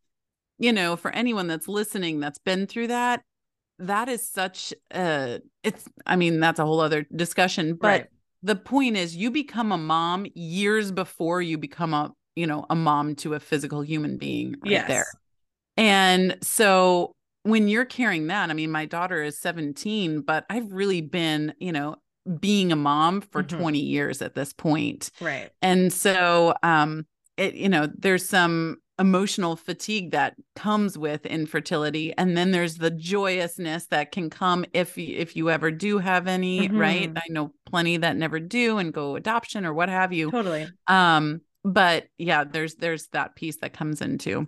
you 0.59 0.73
know, 0.73 0.97
for 0.97 1.11
anyone 1.13 1.47
that's 1.47 1.69
listening 1.69 2.21
that's 2.21 2.39
been 2.39 2.67
through 2.67 2.89
that, 2.89 3.23
that 3.79 4.09
is 4.09 4.29
such 4.29 4.73
a 4.93 5.41
it's 5.63 5.89
I 6.07 6.17
mean, 6.17 6.41
that's 6.41 6.59
a 6.61 6.65
whole 6.65 6.81
other 6.81 7.07
discussion. 7.15 7.75
But 7.75 8.03
Right. 8.03 8.07
the 8.43 8.57
point 8.57 8.97
is 8.97 9.17
you 9.17 9.31
become 9.31 9.73
a 9.73 9.79
mom 9.79 10.27
years 10.35 10.93
before 10.93 11.43
you 11.43 11.59
become 11.59 11.95
a, 11.95 12.13
you 12.37 12.47
know, 12.47 12.67
a 12.71 12.75
mom 12.77 13.15
to 13.17 13.35
a 13.35 13.41
physical 13.41 13.81
human 13.83 14.17
being 14.17 14.55
right 14.61 14.71
yes. 14.71 14.89
there. 14.89 15.07
And 15.77 16.39
so 16.43 17.13
when 17.43 17.69
you're 17.69 17.85
carrying 17.85 18.29
that, 18.29 18.51
I 18.51 18.53
mean, 18.53 18.71
my 18.71 18.87
daughter 18.87 19.23
is 19.23 19.39
17, 19.39 20.21
but 20.23 20.45
I've 20.49 20.73
really 20.73 21.01
been, 21.01 21.55
you 21.59 21.73
know, 21.73 21.97
being 22.41 22.73
a 22.73 22.77
mom 22.77 23.21
for 23.21 23.43
Mhm. 23.43 23.59
20 23.59 23.81
years 23.81 24.23
at 24.23 24.35
this 24.35 24.53
point. 24.53 25.11
Right. 25.21 25.51
And 25.63 25.93
so 25.93 26.55
um 26.63 27.07
it 27.37 27.55
you 27.55 27.69
know, 27.69 27.89
there's 27.99 28.27
some 28.29 28.79
emotional 28.99 29.57
fatigue 29.57 30.13
that 30.13 30.35
comes 30.55 30.97
with 30.97 31.27
infertility 31.27 32.15
and 32.17 32.37
then 32.37 32.53
there's 32.53 32.77
the 32.77 32.93
joyousness 32.93 33.87
that 33.87 34.13
can 34.13 34.31
come 34.31 34.65
if 34.73 34.97
if 34.97 35.35
you 35.35 35.51
ever 35.51 35.71
do 35.71 35.99
have 35.99 36.29
any, 36.29 36.69
right? 36.69 37.13
Mhm. 37.13 37.19
I 37.19 37.29
know 37.29 37.53
plenty 37.67 37.97
that 37.97 38.17
never 38.17 38.39
do 38.39 38.79
and 38.79 38.93
go 38.93 39.17
adoption 39.17 39.67
or 39.67 39.75
what 39.75 39.89
have 39.89 40.13
you. 40.13 40.31
Totally. 40.31 40.69
Um 40.87 41.41
but 41.65 42.07
yeah, 42.19 42.45
there's 42.45 42.77
there's 42.77 43.09
that 43.09 43.35
piece 43.35 43.57
that 43.59 43.73
comes 43.73 44.01
into. 44.01 44.47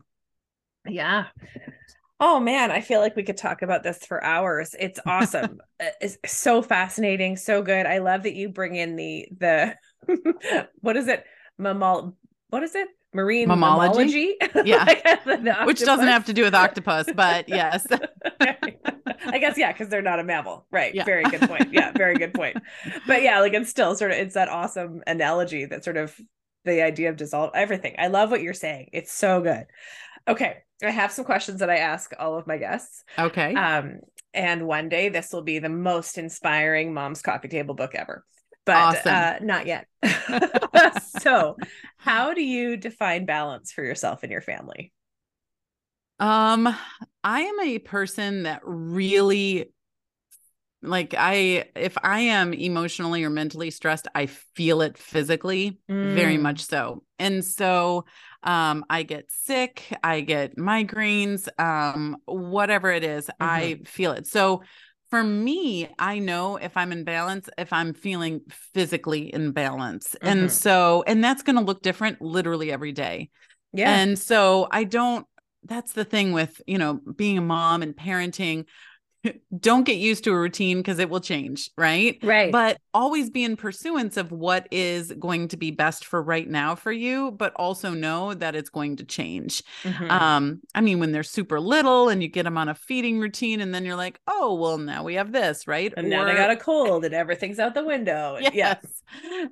Yeah. 0.89 1.27
Oh 2.19 2.41
man, 2.41 2.71
I 2.71 2.81
feel 2.81 3.01
like 3.01 3.15
we 3.17 3.23
could 3.25 3.37
talk 3.37 3.63
about 3.63 3.83
this 3.83 4.07
for 4.07 4.23
hours. 4.25 4.75
It's 4.79 5.01
awesome. 5.07 5.59
Uh, 5.79 5.91
it's 6.01 6.17
so 6.25 6.63
fascinating, 6.63 7.37
so 7.37 7.61
good. 7.61 7.85
I 7.85 7.99
love 7.99 8.23
that 8.23 8.33
you 8.33 8.49
bring 8.49 8.77
in 8.77 8.97
the 8.97 9.29
the 9.37 9.75
what 10.81 10.97
is 10.97 11.07
it? 11.07 11.23
Mammal 11.59 12.17
what 12.49 12.63
is 12.63 12.75
it? 12.75 12.89
Marine 13.17 13.49
Mammalogy? 13.49 14.35
mammalogy? 14.39 14.65
Yeah. 14.67 14.85
Like, 15.25 15.67
which 15.67 15.81
doesn't 15.81 16.07
have 16.07 16.27
to 16.27 16.33
do 16.33 16.45
with 16.45 16.55
octopus, 16.55 17.09
but 17.15 17.49
yes. 17.49 17.87
I 18.41 19.39
guess 19.39 19.59
yeah, 19.59 19.73
because 19.73 19.89
they're 19.89 20.03
not 20.03 20.21
a 20.21 20.25
mammal. 20.25 20.67
Right. 20.71 20.95
Yeah. 20.95 21.05
Very 21.05 21.25
good 21.25 21.41
point. 21.43 21.73
Yeah, 21.73 21.93
very 21.93 22.17
good 22.17 22.35
point. 22.35 22.59
But 23.07 23.23
yeah, 23.23 23.41
like 23.41 23.55
it's 23.55 23.71
still 23.71 23.97
sort 23.97 24.13
of 24.13 24.19
it's 24.19 24.35
that 24.35 24.49
awesome 24.49 25.03
analogy 25.07 25.65
that 25.65 25.83
sort 25.83 25.97
of 25.97 26.15
the 26.65 26.83
idea 26.83 27.11
of 27.11 27.17
dissolve 27.17 27.51
everything. 27.55 27.97
I 27.99 28.09
love 28.09 28.31
what 28.31 28.43
you're 28.43 28.55
saying. 28.55 28.91
It's 28.93 29.13
so 29.13 29.41
good. 29.41 29.65
Okay. 30.29 30.59
I 30.85 30.91
have 30.91 31.11
some 31.11 31.25
questions 31.25 31.61
that 31.61 31.71
I 31.71 31.79
ask 31.79 32.13
all 32.19 32.37
of 32.37 32.47
my 32.47 32.59
guests. 32.59 33.03
Okay. 33.19 33.55
Um, 33.55 34.01
and 34.35 34.67
one 34.67 34.91
day 34.91 35.09
this 35.09 35.33
will 35.33 35.43
be 35.43 35.59
the 35.59 35.71
most 35.71 36.19
inspiring 36.19 36.93
mom's 36.93 37.23
coffee 37.23 37.49
table 37.49 37.75
book 37.75 37.95
ever. 37.95 38.25
But 38.67 38.77
Awesome. 38.79 39.07
uh, 39.07 39.39
not 39.43 39.67
yet. 39.67 39.87
so, 40.99 41.59
how 41.97 42.35
do 42.35 42.43
you 42.43 42.77
define 42.77 43.25
balance 43.25 43.73
for 43.73 43.83
yourself 43.85 44.23
and 44.23 44.33
your 44.33 44.43
family? 44.43 44.93
Um, 46.19 46.75
I 47.23 47.41
am 47.43 47.61
a 47.61 47.79
person 47.79 48.45
that 48.45 48.61
really 48.65 49.71
like 50.83 51.15
I 51.17 51.65
if 51.75 51.97
I 52.03 52.21
am 52.21 52.53
emotionally 52.53 53.25
or 53.25 53.31
mentally 53.31 53.71
stressed, 53.71 54.09
I 54.15 54.27
feel 54.27 54.83
it 54.83 54.99
physically, 54.99 55.79
very 56.03 56.37
Mm. 56.37 56.43
much 56.43 56.65
so. 56.65 57.03
And 57.19 57.45
so 57.45 58.05
um 58.43 58.85
I 58.91 59.03
get 59.03 59.31
sick, 59.31 59.83
I 60.03 60.21
get 60.21 60.57
migraines, 60.57 61.49
um 61.61 62.19
whatever 62.27 62.91
it 62.91 63.05
is, 63.05 63.31
I 63.41 63.81
feel 63.87 64.13
it. 64.13 64.27
So 64.27 64.63
for 65.11 65.23
me, 65.23 65.89
I 65.99 66.19
know 66.19 66.57
if 66.57 66.77
I'm 66.77 66.93
in 66.93 67.05
balance, 67.05 67.49
if 67.59 67.73
I'm 67.73 67.95
feeling 67.95 68.41
physically 68.75 69.33
in 69.33 69.53
balance. 69.53 70.17
Mhm. 70.23 70.31
And 70.31 70.53
so 70.53 71.05
and 71.07 71.23
that's 71.23 71.43
going 71.43 71.57
to 71.57 71.63
look 71.63 71.83
different 71.83 72.21
literally 72.21 72.73
every 72.73 72.93
day. 72.93 73.31
Yeah. 73.73 73.95
And 73.95 74.19
so 74.19 74.69
I 74.71 74.85
don't, 74.85 75.27
that's 75.65 75.93
the 75.93 76.05
thing 76.05 76.33
with, 76.33 76.61
you 76.67 76.79
know, 76.79 76.95
being 76.95 77.39
a 77.39 77.43
mom 77.43 77.83
and 77.83 77.95
parenting. 77.95 78.67
Don't 79.59 79.85
get 79.85 79.97
used 79.97 80.25
to 80.25 80.33
a 80.33 80.39
routine 80.39 80.79
because 80.79 80.99
it 80.99 81.09
will 81.11 81.21
change, 81.21 81.71
right? 81.77 82.19
right. 82.23 82.53
But 82.53 82.79
always 82.95 83.31
be 83.31 83.45
in 83.45 83.57
pursuance 83.57 84.17
of 84.17 84.33
what 84.33 84.69
is 84.71 85.13
going 85.19 85.49
to 85.49 85.57
be 85.57 85.71
best 85.71 86.05
for 86.05 86.23
right 86.23 86.49
now 86.49 86.75
for 86.75 86.93
you, 86.93 87.31
but 87.33 87.53
also 87.57 87.91
know 87.91 88.35
that 88.35 88.55
it's 88.57 88.71
going 88.71 88.97
to 88.97 89.05
change. 89.05 89.63
Mhm. 89.83 90.11
Um, 90.11 90.61
I 90.75 90.81
mean, 90.81 90.99
when 91.01 91.13
they're 91.13 91.23
super 91.23 91.61
little 91.61 92.09
and 92.09 92.23
you 92.23 92.29
get 92.29 92.45
them 92.45 92.59
on 92.59 92.69
a 92.69 92.75
feeding 92.75 93.19
routine, 93.19 93.61
and 93.61 93.75
then 93.75 93.85
you're 93.85 93.97
like, 93.97 94.21
oh, 94.27 94.55
well, 94.55 94.79
now 94.79 95.05
we 95.05 95.15
have 95.15 95.33
this, 95.33 95.67
right? 95.67 95.93
and 95.97 96.09
now 96.11 96.25
they 96.25 96.35
got 96.35 96.51
a 96.51 96.57
cold 96.57 97.05
and 97.05 97.15
everything's 97.15 97.59
out 97.59 97.75
the 97.75 97.85
window. 97.85 98.37
And- 98.37 98.51
yes, 98.55 99.03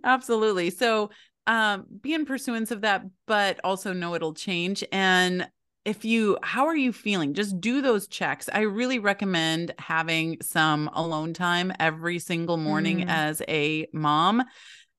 absolutely 0.04 0.70
so 0.70 1.10
um 1.46 1.84
be 2.00 2.14
in 2.14 2.24
pursuance 2.24 2.70
of 2.70 2.80
that 2.80 3.02
but 3.26 3.60
also 3.64 3.92
know 3.92 4.14
it'll 4.14 4.32
change 4.34 4.82
and 4.92 5.46
if 5.84 6.04
you 6.04 6.38
how 6.42 6.66
are 6.66 6.76
you 6.76 6.92
feeling 6.92 7.34
just 7.34 7.60
do 7.60 7.82
those 7.82 8.06
checks 8.08 8.48
i 8.52 8.60
really 8.60 8.98
recommend 8.98 9.74
having 9.78 10.36
some 10.42 10.88
alone 10.94 11.32
time 11.34 11.72
every 11.78 12.18
single 12.18 12.56
morning 12.56 13.00
Mm. 13.00 13.08
as 13.08 13.42
a 13.48 13.86
mom 13.92 14.42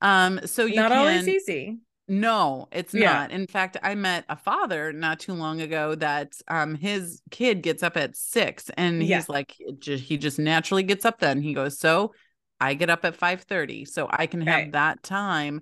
um 0.02 0.40
so 0.46 0.66
you 0.66 0.74
Not 0.76 0.92
can 0.92 1.00
always 1.00 1.28
easy. 1.28 1.80
No, 2.08 2.68
it's 2.72 2.94
Yeah. 2.94 3.22
not. 3.22 3.32
In 3.32 3.48
fact, 3.48 3.78
I 3.82 3.96
met 3.96 4.26
a 4.30 4.36
father 4.36 4.94
not 4.94 5.20
too 5.20 5.34
long 5.34 5.60
ago 5.62 5.96
that 5.96 6.34
um 6.48 6.76
his 6.76 7.22
kid 7.32 7.64
gets 7.64 7.82
up 7.82 7.98
at 7.98 8.16
6 8.16 8.70
and 8.78 9.02
Yeah. 9.02 9.16
he's 9.16 9.28
like 9.30 9.56
he 9.80 10.18
just 10.18 10.38
naturally 10.38 10.84
gets 10.84 11.04
up 11.06 11.20
then. 11.20 11.42
He 11.42 11.54
goes, 11.56 11.80
"So, 11.80 12.14
I 12.60 12.76
get 12.76 12.92
up 12.92 13.06
at 13.06 13.16
5:30 13.16 13.86
so 13.86 14.08
I 14.12 14.28
can 14.28 14.42
have 14.42 14.62
Right. 14.62 14.72
that 14.74 15.02
time 15.04 15.62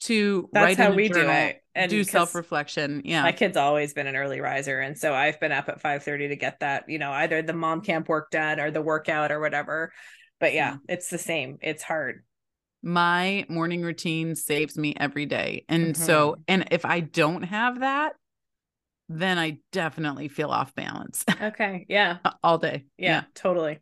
to 0.00 0.48
That's 0.52 0.62
write 0.62 0.76
how 0.76 0.92
we 0.92 1.08
do 1.08 1.20
journal, 1.20 1.34
it. 1.48 1.61
And 1.74 1.90
do 1.90 2.04
self-reflection." 2.04 3.02
Yeah. 3.04 3.22
My 3.22 3.32
kid's 3.32 3.56
always 3.56 3.94
been 3.94 4.06
an 4.06 4.16
early 4.16 4.40
riser. 4.40 4.80
And 4.80 4.96
so 4.98 5.14
I've 5.14 5.40
been 5.40 5.52
up 5.52 5.68
at 5.68 5.80
5:30 5.80 6.28
to 6.28 6.36
get 6.36 6.60
that, 6.60 6.84
you 6.88 6.98
know, 6.98 7.10
either 7.12 7.42
the 7.42 7.52
mom 7.52 7.80
camp 7.82 8.08
work 8.08 8.30
done 8.30 8.60
or 8.60 8.70
the 8.70 8.82
workout 8.82 9.32
or 9.32 9.40
whatever. 9.40 9.92
But 10.40 10.54
yeah, 10.54 10.76
it's 10.88 11.08
the 11.08 11.18
same. 11.18 11.58
It's 11.62 11.82
hard. 11.82 12.24
my 12.82 13.46
morning 13.48 13.82
routine 13.82 14.34
saves 14.34 14.76
me 14.76 14.92
every 14.98 15.24
day. 15.26 15.64
And 15.68 15.96
so, 15.96 16.32
Mm-hmm. 16.32 16.42
and 16.48 16.68
if 16.72 16.84
I 16.84 16.98
don't 17.00 17.42
have 17.42 17.80
that, 17.80 18.14
then 19.08 19.38
I 19.38 19.58
definitely 19.70 20.28
feel 20.28 20.50
off 20.50 20.74
balance 20.74 21.24
Okay. 21.42 21.86
Yeah. 21.88 22.18
all 22.42 22.58
day. 22.58 22.86
Yeah, 22.98 23.22
totally. 23.34 23.78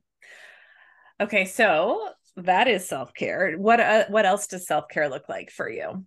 Okay, 1.20 1.44
so 1.44 2.09
that 2.37 2.68
is 2.68 2.88
self-care. 2.88 3.55
What 3.57 3.81
uh, 3.81 4.05
what 4.09 4.24
else 4.26 4.46
does 4.46 4.66
self-care 4.66 5.09
look 5.09 5.29
like 5.29 5.50
for 5.50 5.68
you? 5.68 6.05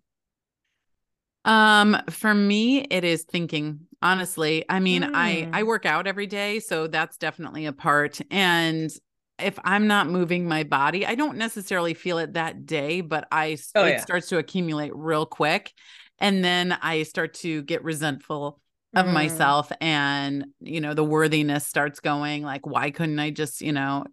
Um, 1.46 1.98
for 2.10 2.34
me, 2.34 2.82
it 2.90 3.04
is 3.04 3.24
thinking. 3.24 3.82
Honestly, 4.02 4.66
I 4.70 4.80
mean, 4.80 5.08
I 5.14 5.48
I 5.54 5.64
Mm. 5.64 5.68
work 5.68 5.86
out 5.86 6.08
every 6.08 6.28
day, 6.28 6.60
so 6.60 6.88
that's 6.88 7.18
definitely 7.18 7.66
a 7.66 7.74
part. 7.74 8.20
And 8.32 8.92
if 9.40 9.58
I'm 9.64 9.88
not 9.88 10.08
moving 10.08 10.48
my 10.48 10.64
body, 10.64 11.06
I 11.06 11.16
don't 11.16 11.38
necessarily 11.38 11.94
feel 11.94 12.18
it 12.18 12.34
that 12.34 12.66
day, 12.66 13.02
but 13.02 13.28
I 13.32 13.58
Oh, 13.76 13.86
it 13.86 14.00
yeah. 14.00 14.02
starts 14.02 14.28
to 14.30 14.38
accumulate 14.38 14.92
real 14.96 15.26
quick, 15.26 15.74
and 16.20 16.44
then 16.44 16.74
I 16.82 17.04
start 17.04 17.34
to 17.36 17.62
get 17.64 17.84
resentful 17.84 18.60
of 18.96 19.06
Mm. 19.06 19.14
myself, 19.14 19.72
and 19.82 20.46
you 20.60 20.80
know, 20.82 20.94
the 20.94 21.04
worthiness 21.04 21.66
starts 21.66 22.00
going. 22.00 22.44
Like, 22.44 22.66
why 22.66 22.92
couldn't 22.92 23.20
I 23.20 23.32
just, 23.32 23.62
you 23.62 23.72
know, 23.74 24.06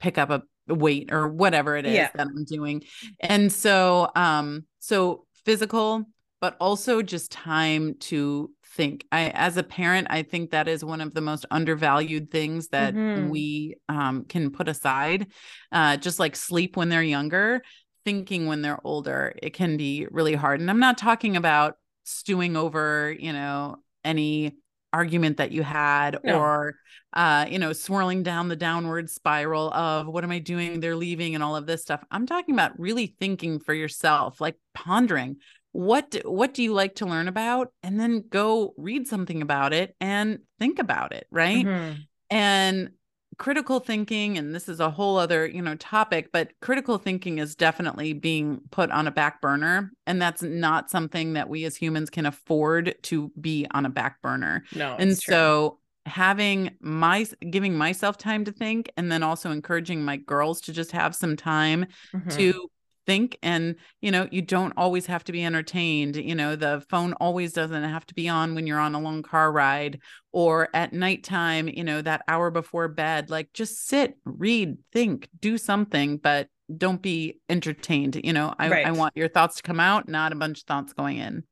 pick 0.00 0.18
up 0.18 0.30
a 0.30 0.42
weight 0.74 1.12
or 1.12 1.28
whatever 1.28 1.76
it 1.76 1.86
is 1.86 1.92
Yeah. 1.94 2.10
that 2.14 2.26
I'm 2.26 2.44
doing? 2.44 2.82
And 3.20 3.52
so, 3.52 4.10
um, 4.16 4.64
so 4.80 5.26
physical 5.44 6.06
but 6.44 6.58
also 6.60 7.00
just 7.00 7.32
time 7.32 7.94
to 8.00 8.50
think. 8.76 9.06
I 9.10 9.30
as 9.30 9.56
a 9.56 9.62
parent, 9.62 10.08
I 10.10 10.22
think 10.22 10.50
that 10.50 10.68
is 10.68 10.84
one 10.84 11.00
of 11.00 11.14
the 11.14 11.22
most 11.22 11.46
undervalued 11.50 12.30
things 12.30 12.68
that 12.68 12.92
Mhm. 12.92 13.30
we 13.30 13.76
um, 13.88 14.26
can 14.26 14.50
put 14.50 14.68
aside. 14.68 15.28
Uh, 15.72 15.96
just 15.96 16.18
like 16.18 16.36
sleep 16.36 16.76
when 16.76 16.90
they're 16.90 17.02
younger, 17.02 17.62
thinking 18.04 18.46
when 18.46 18.60
they're 18.60 18.78
older, 18.84 19.32
it 19.42 19.54
can 19.54 19.78
be 19.78 20.06
really 20.10 20.34
hard. 20.34 20.60
And 20.60 20.68
I'm 20.68 20.80
not 20.80 20.98
talking 20.98 21.34
about 21.34 21.78
stewing 22.02 22.58
over, 22.58 23.16
you 23.18 23.32
know, 23.32 23.76
any 24.04 24.52
argument 24.92 25.38
that 25.38 25.50
you 25.50 25.62
had 25.62 26.18
No. 26.22 26.36
or 26.36 26.76
uh 27.14 27.46
you 27.50 27.58
know 27.58 27.72
swirling 27.72 28.22
down 28.22 28.46
the 28.46 28.54
downward 28.54 29.10
spiral 29.10 29.72
of 29.74 30.06
what 30.06 30.22
am 30.22 30.30
i 30.30 30.38
doing 30.38 30.78
they're 30.78 30.94
leaving 30.94 31.34
and 31.34 31.42
all 31.42 31.56
of 31.56 31.66
this 31.66 31.82
stuff 31.82 32.00
i'm 32.12 32.26
talking 32.26 32.54
about 32.54 32.78
really 32.78 33.08
thinking 33.18 33.58
for 33.58 33.74
yourself 33.74 34.40
like 34.40 34.56
pondering 34.72 35.36
what 35.74 36.14
what 36.24 36.54
do 36.54 36.62
you 36.62 36.72
like 36.72 36.94
to 36.94 37.04
learn 37.04 37.26
about 37.26 37.72
and 37.82 37.98
then 37.98 38.22
go 38.30 38.72
read 38.76 39.08
something 39.08 39.42
about 39.42 39.72
it 39.72 39.96
and 40.00 40.38
think 40.60 40.78
about 40.78 41.12
it 41.12 41.26
right 41.32 41.66
Mhm. 41.66 42.06
and 42.30 42.90
critical 43.38 43.80
thinking 43.80 44.38
and 44.38 44.54
this 44.54 44.68
is 44.68 44.78
a 44.78 44.88
whole 44.88 45.16
other 45.18 45.44
you 45.44 45.60
know 45.60 45.74
topic 45.74 46.30
but 46.32 46.52
critical 46.60 46.96
thinking 46.98 47.38
is 47.38 47.56
definitely 47.56 48.12
being 48.12 48.60
put 48.70 48.88
on 48.92 49.08
a 49.08 49.10
back 49.10 49.40
burner 49.40 49.90
and 50.06 50.22
that's 50.22 50.42
not 50.42 50.88
something 50.90 51.32
that 51.32 51.48
we 51.48 51.64
as 51.64 51.74
humans 51.74 52.08
can 52.08 52.26
afford 52.26 52.94
to 53.02 53.32
be 53.40 53.66
on 53.72 53.84
a 53.84 53.90
back 53.90 54.22
burner 54.22 54.62
No, 54.70 54.94
and 54.96 55.18
so 55.18 55.80
having 56.06 56.70
my 56.80 57.26
giving 57.50 57.76
myself 57.76 58.16
time 58.16 58.44
to 58.44 58.52
think 58.52 58.92
and 58.96 59.10
then 59.10 59.24
also 59.24 59.50
encouraging 59.50 60.04
my 60.04 60.16
girls 60.18 60.60
to 60.60 60.72
just 60.72 60.92
have 60.92 61.16
some 61.16 61.34
time 61.36 61.86
Mhm. 62.12 62.30
to 62.36 62.70
think 63.06 63.38
and 63.42 63.76
you 64.00 64.10
know 64.10 64.28
you 64.30 64.42
don't 64.42 64.72
always 64.76 65.06
have 65.06 65.24
to 65.24 65.32
be 65.32 65.44
entertained 65.44 66.16
you 66.16 66.34
know 66.34 66.56
the 66.56 66.82
phone 66.88 67.12
always 67.14 67.52
doesn't 67.52 67.84
have 67.84 68.06
to 68.06 68.14
be 68.14 68.28
on 68.28 68.54
when 68.54 68.66
you're 68.66 68.78
on 68.78 68.94
a 68.94 69.00
long 69.00 69.22
car 69.22 69.52
ride 69.52 70.00
or 70.32 70.68
at 70.74 70.92
nighttime 70.92 71.68
you 71.68 71.84
know 71.84 72.00
that 72.00 72.22
hour 72.28 72.50
before 72.50 72.88
bed 72.88 73.30
like 73.30 73.52
just 73.52 73.86
sit 73.86 74.16
read 74.24 74.76
think 74.92 75.28
do 75.40 75.58
something 75.58 76.16
but 76.16 76.48
don't 76.76 77.02
be 77.02 77.40
entertained 77.48 78.18
you 78.24 78.32
know 78.32 78.54
i, 78.58 78.84
I 78.84 78.90
want 78.92 79.16
your 79.16 79.28
thoughts 79.28 79.56
to 79.56 79.62
come 79.62 79.80
out 79.80 80.08
not 80.08 80.32
a 80.32 80.36
bunch 80.36 80.60
of 80.60 80.64
thoughts 80.64 80.92
going 80.92 81.18
in 81.18 81.44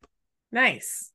Nice. 0.53 1.11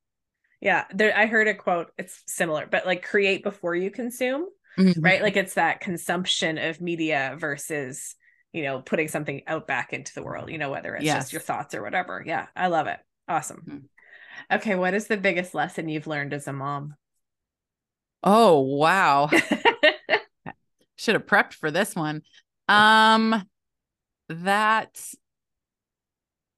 Yeah, 0.60 0.86
there 0.92 1.16
I 1.16 1.28
heard 1.28 1.48
a 1.48 1.54
quote, 1.54 1.92
it's 2.00 2.24
similar, 2.26 2.66
but 2.66 2.88
like 2.88 3.06
create 3.06 3.44
before 3.44 3.76
you 3.76 3.92
consume, 3.92 4.48
Mm-hmm. 4.78 5.02
right? 5.02 5.22
Like 5.22 5.36
it's 5.36 5.56
that 5.56 5.80
consumption 5.80 6.58
of 6.58 6.82
media 6.82 7.36
versus, 7.38 8.16
you 8.58 8.64
know, 8.64 8.82
putting 8.82 9.08
something 9.08 9.44
out 9.48 9.68
back 9.68 9.94
into 9.94 10.14
the 10.14 10.24
world, 10.24 10.50
you 10.50 10.58
know, 10.58 10.70
whether 10.72 10.96
it's 10.96 11.06
just 11.06 11.32
your 11.32 11.42
thoughts 11.42 11.76
or 11.76 11.82
whatever. 11.82 12.24
Yeah, 12.26 12.48
I 12.56 12.68
love 12.68 12.88
it. 12.88 13.00
Awesome. 13.28 13.64
Mhm. 13.68 13.84
Okay, 14.52 14.76
what 14.76 14.94
is 14.94 15.08
the 15.08 15.18
biggest 15.18 15.54
lesson 15.54 15.90
you've 15.90 16.08
learned 16.08 16.34
as 16.34 16.48
a 16.48 16.54
mom? 16.54 16.96
oh 18.24 18.60
wow 18.62 19.30
should 20.96 21.14
have 21.14 21.26
prepped 21.26 21.54
for 21.54 21.70
this 21.70 21.96
one 21.96 22.22
um 22.68 23.44
that 24.30 25.00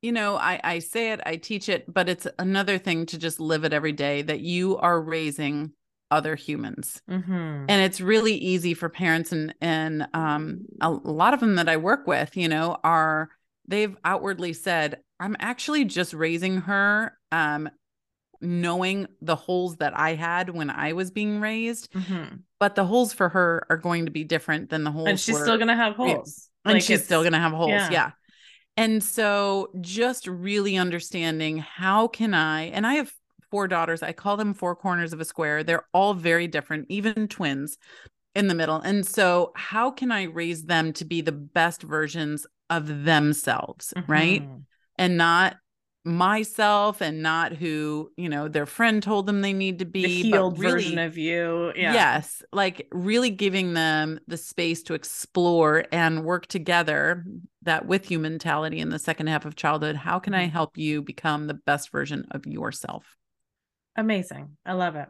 you 0.01 0.11
know 0.11 0.35
i 0.37 0.59
i 0.63 0.79
say 0.79 1.11
it 1.11 1.19
i 1.25 1.35
teach 1.35 1.69
it 1.69 1.91
but 1.91 2.07
it's 2.07 2.25
another 2.39 2.77
thing 2.77 3.05
to 3.05 3.17
just 3.17 3.39
live 3.39 3.63
it 3.65 3.73
every 3.73 3.91
day 3.91 4.21
that 4.21 4.39
you 4.39 4.77
are 4.77 4.99
raising 5.01 5.71
other 6.11 6.35
humans 6.35 7.01
Mhm. 7.09 7.65
and 7.69 7.81
it's 7.83 8.01
really 8.01 8.33
easy 8.33 8.73
for 8.73 8.89
parents 8.89 9.31
and 9.31 9.53
and 9.61 10.07
um 10.13 10.61
a 10.81 10.89
lot 10.89 11.33
of 11.33 11.39
them 11.39 11.55
that 11.55 11.69
i 11.69 11.77
work 11.77 12.07
with 12.07 12.35
you 12.35 12.47
know 12.47 12.77
are 12.83 13.29
they've 13.67 13.95
outwardly 14.03 14.53
said 14.53 14.99
i'm 15.19 15.35
actually 15.39 15.85
just 15.85 16.13
raising 16.13 16.61
her 16.61 17.15
um 17.31 17.69
knowing 18.41 19.05
the 19.21 19.35
holes 19.35 19.75
that 19.77 19.97
i 19.97 20.15
had 20.15 20.49
when 20.49 20.69
i 20.69 20.93
was 20.93 21.11
being 21.11 21.39
raised 21.41 21.91
Mhm. 21.91 22.39
but 22.59 22.75
the 22.75 22.85
holes 22.85 23.13
for 23.13 23.29
her 23.29 23.65
are 23.69 23.77
going 23.77 24.05
to 24.05 24.11
be 24.11 24.23
different 24.23 24.69
than 24.69 24.83
the 24.83 24.91
holes 24.91 25.09
And 25.09 25.19
she's 25.19 25.35
were- 25.35 25.41
still 25.43 25.57
gonna 25.57 25.75
have 25.75 25.95
yeah. 25.99 26.13
holes. 26.15 26.49
and 26.65 26.73
Like, 26.75 26.83
she's 26.83 27.03
still 27.03 27.21
going 27.21 27.33
to 27.33 27.39
have 27.39 27.51
holes 27.53 27.69
yeah. 27.71 27.89
yeah. 27.91 28.11
and 28.77 29.03
so 29.03 29.71
just 29.81 30.25
really 30.27 30.77
understanding 30.77 31.57
how 31.59 32.07
can 32.07 32.33
i 32.33 32.63
and 32.63 32.87
i 32.87 32.95
have 32.95 33.11
four 33.51 33.67
daughters 33.67 34.01
i 34.03 34.11
call 34.11 34.37
them 34.37 34.53
four 34.53 34.75
corners 34.75 35.13
of 35.13 35.19
a 35.19 35.25
square 35.25 35.63
they're 35.63 35.85
all 35.93 36.13
very 36.13 36.47
different 36.47 36.85
even 36.89 37.27
twins 37.27 37.77
in 38.35 38.47
the 38.47 38.55
middle 38.55 38.77
and 38.81 39.05
so 39.07 39.51
how 39.55 39.89
can 39.91 40.11
i 40.11 40.23
raise 40.23 40.63
them 40.63 40.93
to 40.93 41.03
be 41.05 41.21
the 41.21 41.31
best 41.31 41.81
versions 41.83 42.45
of 42.69 43.03
themselves 43.05 43.93
right 44.07 44.43
Mhm. 44.43 44.63
and 44.97 45.17
not 45.17 45.57
myself 46.05 47.01
and 47.01 47.21
not 47.21 47.51
who 47.53 48.09
you 48.17 48.29
know 48.29 48.47
their 48.47 48.65
friend 48.65 49.03
told 49.03 49.25
them 49.25 49.41
they 49.41 49.51
need 49.53 49.79
to 49.79 49.85
be 49.85 50.03
The 50.03 50.21
healed 50.29 50.57
really- 50.57 50.71
version 50.83 50.97
of 50.99 51.17
you. 51.17 51.73
Yeah. 51.75 51.93
Yes, 51.93 52.41
like 52.53 52.87
really 52.91 53.29
giving 53.29 53.73
them 53.73 54.19
the 54.25 54.37
space 54.37 54.81
to 54.83 54.93
explore 54.93 55.83
and 55.91 56.23
work 56.23 56.47
together. 56.47 57.25
That 57.63 57.85
with 57.85 58.09
you 58.09 58.17
mentality 58.17 58.79
in 58.79 58.89
the 58.89 58.97
second 58.97 59.27
half 59.27 59.45
of 59.45 59.55
childhood, 59.57 59.97
how 59.97 60.17
can 60.19 60.33
I 60.33 60.47
Mhm. 60.47 60.51
help 60.51 60.77
you 60.77 61.01
become 61.01 61.47
the 61.47 61.53
best 61.53 61.91
version 61.91 62.25
of 62.31 62.47
yourself? 62.47 63.17
Amazing. 63.99 64.55
I 64.65 64.73
love 64.73 64.95
it. 64.95 65.09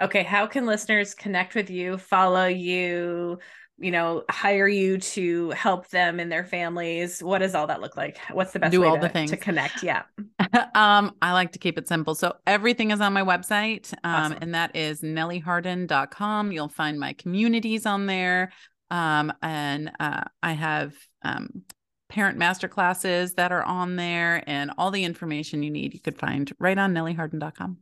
Okay, 0.00 0.22
how 0.22 0.46
can 0.46 0.66
listeners 0.66 1.14
connect 1.14 1.54
with 1.54 1.70
you, 1.70 1.96
follow 1.96 2.46
you, 2.46 3.38
you 3.78 3.90
know, 3.90 4.24
hire 4.30 4.68
you 4.68 4.98
to 4.98 5.50
help 5.50 5.88
them 5.88 6.20
in 6.20 6.28
their 6.28 6.44
families? 6.44 7.22
What 7.22 7.38
does 7.38 7.54
all 7.54 7.66
that 7.68 7.80
look 7.80 7.96
like? 7.96 8.18
What's 8.30 8.52
the 8.52 8.58
best 8.58 8.72
Do 8.72 8.82
way 8.82 8.88
all 8.88 8.98
to, 8.98 9.08
the 9.08 9.26
to 9.26 9.36
connect? 9.36 9.82
Yeah. 9.82 10.02
um, 10.74 11.14
I 11.22 11.32
like 11.32 11.52
to 11.52 11.58
keep 11.58 11.78
it 11.78 11.88
simple. 11.88 12.14
So 12.14 12.36
everything 12.46 12.90
is 12.90 13.00
on 13.00 13.14
my 13.14 13.22
website. 13.22 13.92
Um, 14.04 14.14
Awesome. 14.14 14.38
and 14.42 14.54
that 14.54 14.76
is 14.76 15.00
nellieharden.com. 15.00 16.52
You'll 16.52 16.68
find 16.68 17.00
my 17.00 17.14
communities 17.14 17.86
on 17.86 18.06
there. 18.06 18.52
Um, 18.90 19.32
and 19.42 19.90
uh, 19.98 20.24
I 20.42 20.52
have 20.52 20.94
um 21.22 21.62
parent 22.10 22.36
master 22.36 22.68
classes 22.68 23.34
that 23.34 23.52
are 23.52 23.62
on 23.62 23.96
there 23.96 24.44
and 24.46 24.70
all 24.76 24.90
the 24.90 25.02
information 25.02 25.62
you 25.62 25.70
need 25.70 25.94
you 25.94 26.00
could 26.00 26.18
find 26.18 26.52
right 26.58 26.76
on 26.76 26.92
nellieharden.com. 26.92 27.78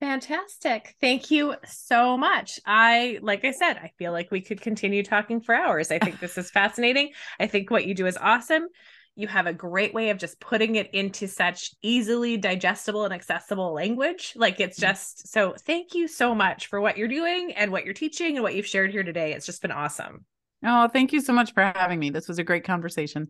Fantastic. 0.00 0.94
Thank 1.00 1.30
you 1.30 1.56
so 1.64 2.16
much. 2.16 2.60
I, 2.64 3.18
like 3.20 3.44
I 3.44 3.50
said, 3.50 3.78
I 3.78 3.90
feel 3.98 4.12
like 4.12 4.30
we 4.30 4.40
could 4.40 4.60
continue 4.60 5.02
talking 5.02 5.40
for 5.40 5.54
hours. 5.54 5.90
I 5.90 5.98
think 5.98 6.20
this 6.20 6.38
is 6.38 6.50
fascinating. 6.50 7.10
I 7.40 7.48
think 7.48 7.70
what 7.70 7.84
you 7.84 7.94
do 7.94 8.06
is 8.06 8.16
awesome. 8.16 8.68
You 9.16 9.26
have 9.26 9.48
a 9.48 9.52
great 9.52 9.92
way 9.92 10.10
of 10.10 10.18
just 10.18 10.38
putting 10.38 10.76
it 10.76 10.94
into 10.94 11.26
such 11.26 11.72
easily 11.82 12.36
digestible 12.36 13.04
and 13.04 13.12
accessible 13.12 13.72
language. 13.72 14.34
Like 14.36 14.60
it's 14.60 14.78
mm-hmm. 14.78 14.90
just 14.90 15.32
so 15.32 15.56
thank 15.58 15.94
you 15.94 16.06
so 16.06 16.32
much 16.32 16.68
for 16.68 16.80
what 16.80 16.96
you're 16.96 17.08
doing 17.08 17.52
and 17.54 17.72
what 17.72 17.84
you're 17.84 17.94
teaching 17.94 18.36
and 18.36 18.44
what 18.44 18.54
you've 18.54 18.66
shared 18.66 18.92
here 18.92 19.02
today. 19.02 19.32
It's 19.32 19.46
just 19.46 19.62
been 19.62 19.72
awesome. 19.72 20.24
Oh, 20.64 20.86
thank 20.86 21.12
you 21.12 21.20
so 21.20 21.32
much 21.32 21.52
for 21.52 21.62
having 21.62 21.98
me. 21.98 22.10
This 22.10 22.28
was 22.28 22.38
a 22.38 22.44
great 22.44 22.62
conversation. 22.62 23.28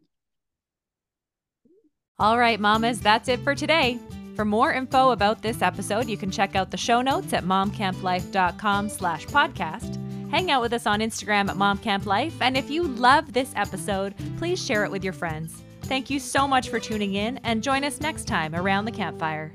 All 2.19 2.39
right, 2.39 2.61
mamas, 2.61 3.01
that's 3.01 3.29
it 3.29 3.41
for 3.41 3.55
today. 3.55 3.99
For 4.39 4.45
more 4.45 4.73
info 4.73 5.11
about 5.11 5.43
this 5.43 5.63
episode, 5.63 6.07
you 6.09 6.17
can 6.17 6.31
check 6.31 6.55
out 6.55 6.71
the 6.71 6.77
show 6.77 7.03
notes 7.03 7.33
at 7.33 7.43
momcamplife.com 7.43 8.89
slash 8.89 9.27
podcast. 9.27 10.31
Hang 10.31 10.53
out 10.53 10.63
with 10.63 10.73
us 10.73 10.87
on 10.87 11.01
Instagram 11.01 11.49
at 11.49 11.57
momcamplife, 11.57 12.35
and 12.41 12.57
if 12.57 12.71
you 12.71 12.85
love 12.85 13.33
this 13.33 13.53
episode, 13.57 14.15
please 14.37 14.65
share 14.65 14.85
it 14.85 14.93
with 14.93 15.03
your 15.03 15.13
friends. 15.13 15.65
Thank 15.83 16.09
you 16.09 16.21
so 16.21 16.47
much 16.47 16.69
for 16.69 16.79
tuning 16.79 17.17
in, 17.17 17.39
and 17.39 17.65
join 17.65 17.83
us 17.83 18.01
next 18.01 18.29
time 18.29 18.55
around 18.55 18.85
the 18.85 18.93
campfire. 18.93 19.53